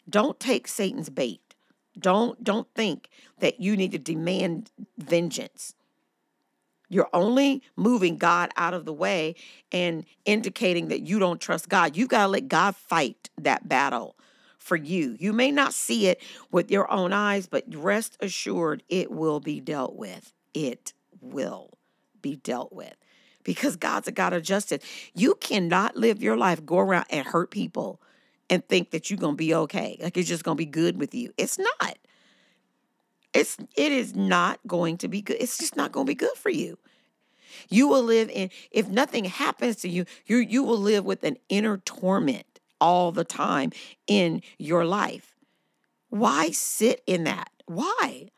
Don't 0.09 0.39
take 0.39 0.69
Satan's 0.69 1.11
bait. 1.11 1.55
Don't 1.99 2.43
don't 2.45 2.69
think 2.75 3.09
that 3.41 3.61
you 3.61 3.77
need 3.77 3.93
to 3.93 3.99
demand 3.99 4.71
vengeance. 4.97 5.75
You're 6.89 7.11
only 7.13 7.63
moving 7.77 8.17
God 8.17 8.51
out 8.57 8.73
of 8.73 8.85
the 8.85 8.93
way 8.93 9.35
and 9.73 10.05
indicating 10.25 10.89
that 10.89 11.01
you 11.01 11.19
don't 11.19 11.41
trust 11.41 11.69
God. 11.69 11.97
You've 11.97 12.09
got 12.09 12.23
to 12.23 12.29
let 12.29 12.49
God 12.49 12.77
fight 12.77 13.29
that 13.37 13.69
battle 13.69 14.17
for 14.59 14.77
you. 14.77 15.17
You 15.19 15.33
may 15.33 15.51
not 15.51 15.75
see 15.75 16.07
it 16.07 16.23
with 16.51 16.71
your 16.71 16.91
own 16.91 17.13
eyes, 17.13 17.47
but 17.47 17.65
rest 17.75 18.17
assured 18.21 18.83
it 18.89 19.11
will 19.11 19.41
be 19.41 19.61
dealt 19.61 19.97
with. 19.97 20.33
It 20.55 20.95
will 21.21 21.78
be 22.23 22.37
dealt 22.37 22.73
with 22.73 22.95
because 23.45 23.77
God's 23.77 24.09
a 24.09 24.13
God 24.13 24.33
of 24.33 24.43
justice. 24.43 24.83
You 25.15 25.35
cannot 25.35 25.97
live 25.97 26.23
your 26.23 26.37
life, 26.37 26.65
go 26.65 26.79
around 26.79 27.07
and 27.11 27.27
hurt 27.27 27.51
people 27.51 28.01
and 28.51 28.67
think 28.67 28.91
that 28.91 29.11
you're 29.11 29.19
going 29.19 29.35
to 29.35 29.39
be 29.39 29.55
okay. 29.55 29.99
Like 30.01 30.17
it's 30.17 30.29
just 30.29 30.45
going 30.45 30.57
to 30.57 30.63
be 30.63 30.67
good 30.67 30.99
with 30.99 31.15
you. 31.15 31.33
It's 31.37 31.59
not. 31.59 31.99
It's 33.35 33.57
it 33.77 33.93
is 33.93 34.15
not 34.15 34.59
going 34.67 34.97
to 34.99 35.09
be 35.09 35.23
good. 35.23 35.37
It's 35.41 35.59
just 35.59 35.77
not 35.77 35.93
going 35.93 36.07
to 36.07 36.11
be 36.11 36.15
good 36.15 36.37
for 36.37 36.51
you. 36.51 36.79
You 37.69 37.89
will 37.89 38.03
live 38.03 38.31
in 38.31 38.51
if 38.71 38.89
nothing 38.89 39.25
happens 39.25 39.77
to 39.77 39.89
you, 39.89 40.07
you 40.27 40.39
you 40.39 40.63
will 40.63 40.79
live 40.79 41.05
with 41.05 41.25
an 41.25 41.37
inner 41.49 41.79
torment 41.79 42.61
all 42.81 43.13
the 43.13 43.25
time 43.25 43.73
in 44.07 44.43
your 44.59 44.85
life. 44.85 45.37
Why 46.11 46.51
sit 46.51 47.03
in 47.07 47.25
that? 47.25 47.51
Why? 47.67 48.31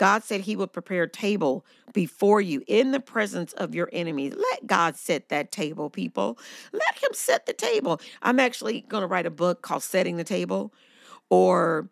God 0.00 0.24
said 0.24 0.40
he 0.40 0.56
would 0.56 0.72
prepare 0.72 1.02
a 1.02 1.08
table 1.08 1.62
before 1.92 2.40
you 2.40 2.62
in 2.66 2.90
the 2.90 3.00
presence 3.00 3.52
of 3.52 3.74
your 3.74 3.90
enemies. 3.92 4.32
Let 4.34 4.66
God 4.66 4.96
set 4.96 5.28
that 5.28 5.52
table, 5.52 5.90
people. 5.90 6.38
Let 6.72 7.04
him 7.04 7.10
set 7.12 7.44
the 7.44 7.52
table. 7.52 8.00
I'm 8.22 8.40
actually 8.40 8.80
going 8.80 9.02
to 9.02 9.06
write 9.06 9.26
a 9.26 9.30
book 9.30 9.60
called 9.60 9.82
Setting 9.82 10.16
the 10.16 10.24
Table 10.24 10.72
or 11.28 11.90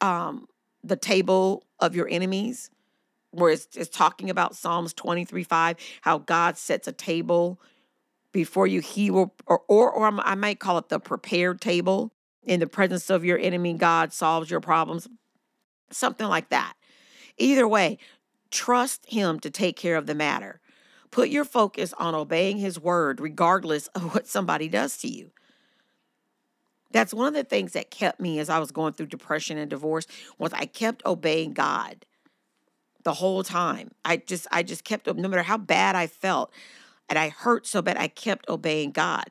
um, 0.00 0.46
The 0.84 0.94
Table 0.94 1.64
of 1.80 1.96
Your 1.96 2.06
Enemies, 2.08 2.70
where 3.32 3.50
it's, 3.50 3.76
it's 3.76 3.90
talking 3.90 4.30
about 4.30 4.54
Psalms 4.54 4.94
23 4.94 5.42
5, 5.42 5.76
how 6.02 6.18
God 6.18 6.56
sets 6.56 6.86
a 6.86 6.92
table 6.92 7.60
before 8.30 8.68
you. 8.68 8.78
He 8.80 9.10
will, 9.10 9.34
or, 9.46 9.62
or, 9.66 9.90
or 9.90 10.06
I 10.24 10.36
might 10.36 10.60
call 10.60 10.78
it 10.78 10.90
the 10.90 11.00
prepared 11.00 11.60
table. 11.60 12.12
In 12.44 12.60
the 12.60 12.68
presence 12.68 13.10
of 13.10 13.24
your 13.24 13.38
enemy, 13.38 13.72
God 13.72 14.12
solves 14.12 14.48
your 14.48 14.60
problems. 14.60 15.08
Something 15.90 16.28
like 16.28 16.48
that. 16.50 16.74
Either 17.42 17.66
way, 17.66 17.98
trust 18.52 19.04
Him 19.06 19.40
to 19.40 19.50
take 19.50 19.76
care 19.76 19.96
of 19.96 20.06
the 20.06 20.14
matter. 20.14 20.60
Put 21.10 21.28
your 21.28 21.44
focus 21.44 21.92
on 21.98 22.14
obeying 22.14 22.58
His 22.58 22.78
word, 22.78 23.20
regardless 23.20 23.88
of 23.88 24.14
what 24.14 24.28
somebody 24.28 24.68
does 24.68 24.96
to 24.98 25.08
you. 25.08 25.32
That's 26.92 27.12
one 27.12 27.26
of 27.26 27.34
the 27.34 27.42
things 27.42 27.72
that 27.72 27.90
kept 27.90 28.20
me 28.20 28.38
as 28.38 28.48
I 28.48 28.60
was 28.60 28.70
going 28.70 28.92
through 28.92 29.06
depression 29.06 29.58
and 29.58 29.68
divorce 29.68 30.06
was 30.38 30.52
I 30.52 30.66
kept 30.66 31.04
obeying 31.04 31.52
God 31.52 32.06
the 33.02 33.14
whole 33.14 33.42
time. 33.42 33.90
I 34.04 34.18
just 34.18 34.46
I 34.52 34.62
just 34.62 34.84
kept 34.84 35.06
no 35.06 35.28
matter 35.28 35.42
how 35.42 35.58
bad 35.58 35.96
I 35.96 36.06
felt 36.06 36.52
and 37.08 37.18
I 37.18 37.30
hurt 37.30 37.66
so 37.66 37.82
bad 37.82 37.96
I 37.96 38.08
kept 38.08 38.48
obeying 38.48 38.92
God. 38.92 39.24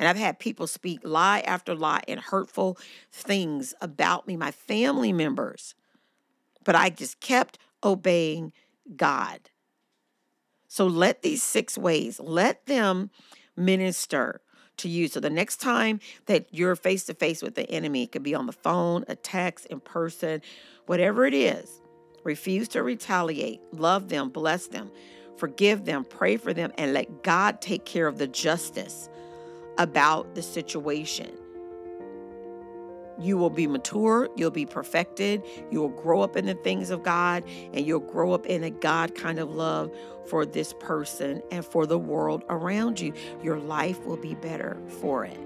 And 0.00 0.08
I've 0.08 0.16
had 0.16 0.38
people 0.38 0.66
speak 0.66 1.00
lie 1.04 1.40
after 1.40 1.74
lie 1.74 2.02
and 2.08 2.18
hurtful 2.18 2.78
things 3.12 3.72
about 3.80 4.26
me, 4.26 4.36
my 4.36 4.50
family 4.50 5.12
members 5.12 5.74
but 6.66 6.74
I 6.74 6.90
just 6.90 7.20
kept 7.20 7.58
obeying 7.82 8.52
God. 8.94 9.48
So 10.68 10.86
let 10.86 11.22
these 11.22 11.42
six 11.42 11.78
ways, 11.78 12.20
let 12.20 12.66
them 12.66 13.10
minister 13.56 14.42
to 14.78 14.88
you. 14.88 15.08
So 15.08 15.20
the 15.20 15.30
next 15.30 15.58
time 15.58 16.00
that 16.26 16.48
you're 16.50 16.76
face 16.76 17.04
to 17.04 17.14
face 17.14 17.40
with 17.40 17.54
the 17.54 17.70
enemy, 17.70 18.02
it 18.02 18.12
could 18.12 18.24
be 18.24 18.34
on 18.34 18.46
the 18.46 18.52
phone, 18.52 19.04
a 19.08 19.14
text, 19.14 19.66
in 19.66 19.80
person, 19.80 20.42
whatever 20.86 21.24
it 21.24 21.32
is, 21.32 21.80
refuse 22.24 22.68
to 22.68 22.82
retaliate, 22.82 23.60
love 23.72 24.08
them, 24.08 24.28
bless 24.28 24.66
them, 24.66 24.90
forgive 25.38 25.84
them, 25.84 26.04
pray 26.04 26.36
for 26.36 26.52
them, 26.52 26.72
and 26.76 26.92
let 26.92 27.22
God 27.22 27.62
take 27.62 27.86
care 27.86 28.08
of 28.08 28.18
the 28.18 28.26
justice 28.26 29.08
about 29.78 30.34
the 30.34 30.42
situation 30.42 31.30
you 33.18 33.36
will 33.36 33.50
be 33.50 33.66
mature, 33.66 34.28
you'll 34.36 34.50
be 34.50 34.66
perfected, 34.66 35.42
you 35.70 35.80
will 35.80 35.88
grow 35.88 36.20
up 36.20 36.36
in 36.36 36.46
the 36.46 36.54
things 36.54 36.90
of 36.90 37.02
God, 37.02 37.44
and 37.72 37.86
you'll 37.86 38.00
grow 38.00 38.32
up 38.32 38.46
in 38.46 38.64
a 38.64 38.70
God 38.70 39.14
kind 39.14 39.38
of 39.38 39.50
love 39.50 39.94
for 40.26 40.44
this 40.44 40.72
person 40.80 41.42
and 41.50 41.64
for 41.64 41.86
the 41.86 41.98
world 41.98 42.44
around 42.48 43.00
you. 43.00 43.12
Your 43.42 43.58
life 43.58 44.04
will 44.04 44.16
be 44.16 44.34
better 44.34 44.76
for 45.00 45.24
it. 45.24 45.38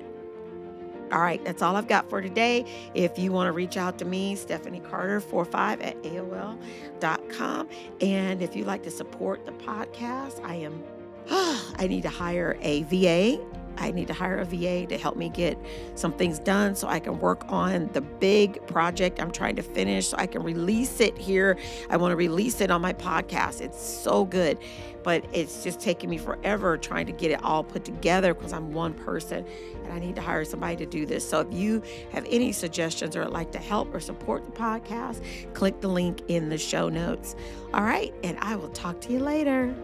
All 1.12 1.20
right, 1.20 1.44
that's 1.44 1.60
all 1.60 1.74
I've 1.74 1.88
got 1.88 2.08
for 2.08 2.22
today. 2.22 2.64
If 2.94 3.18
you 3.18 3.32
want 3.32 3.48
to 3.48 3.52
reach 3.52 3.76
out 3.76 3.98
to 3.98 4.04
me, 4.04 4.36
Stephanie 4.36 4.80
Carter 4.80 5.20
45 5.20 5.80
at 5.80 6.00
AOL.com. 6.04 7.68
And 8.00 8.42
if 8.42 8.54
you'd 8.54 8.68
like 8.68 8.84
to 8.84 8.92
support 8.92 9.44
the 9.44 9.52
podcast, 9.52 10.40
I 10.44 10.54
am 10.56 10.84
I 11.30 11.86
need 11.88 12.02
to 12.02 12.08
hire 12.08 12.56
a 12.60 12.84
VA 12.84 13.44
I 13.76 13.90
need 13.90 14.08
to 14.08 14.14
hire 14.14 14.38
a 14.38 14.44
VA 14.44 14.86
to 14.86 14.98
help 14.98 15.16
me 15.16 15.28
get 15.28 15.58
some 15.94 16.12
things 16.12 16.38
done 16.38 16.74
so 16.74 16.88
I 16.88 17.00
can 17.00 17.18
work 17.18 17.44
on 17.48 17.88
the 17.92 18.00
big 18.00 18.64
project 18.66 19.20
I'm 19.20 19.30
trying 19.30 19.56
to 19.56 19.62
finish 19.62 20.08
so 20.08 20.16
I 20.18 20.26
can 20.26 20.42
release 20.42 21.00
it 21.00 21.16
here. 21.16 21.58
I 21.88 21.96
want 21.96 22.12
to 22.12 22.16
release 22.16 22.60
it 22.60 22.70
on 22.70 22.80
my 22.80 22.92
podcast. 22.92 23.60
It's 23.60 23.80
so 23.80 24.24
good, 24.24 24.58
but 25.02 25.24
it's 25.32 25.62
just 25.62 25.80
taking 25.80 26.10
me 26.10 26.18
forever 26.18 26.76
trying 26.76 27.06
to 27.06 27.12
get 27.12 27.30
it 27.30 27.42
all 27.42 27.64
put 27.64 27.84
together 27.84 28.34
because 28.34 28.52
I'm 28.52 28.72
one 28.72 28.94
person 28.94 29.44
and 29.84 29.92
I 29.92 29.98
need 29.98 30.16
to 30.16 30.22
hire 30.22 30.44
somebody 30.44 30.76
to 30.76 30.86
do 30.86 31.06
this. 31.06 31.28
So 31.28 31.40
if 31.40 31.52
you 31.52 31.82
have 32.12 32.26
any 32.28 32.52
suggestions 32.52 33.16
or 33.16 33.26
like 33.26 33.52
to 33.52 33.58
help 33.58 33.94
or 33.94 34.00
support 34.00 34.46
the 34.46 34.52
podcast, 34.52 35.22
click 35.54 35.80
the 35.80 35.88
link 35.88 36.22
in 36.28 36.48
the 36.48 36.58
show 36.58 36.88
notes. 36.88 37.34
All 37.72 37.82
right, 37.82 38.12
and 38.22 38.38
I 38.40 38.56
will 38.56 38.70
talk 38.70 39.00
to 39.02 39.12
you 39.12 39.20
later. 39.20 39.74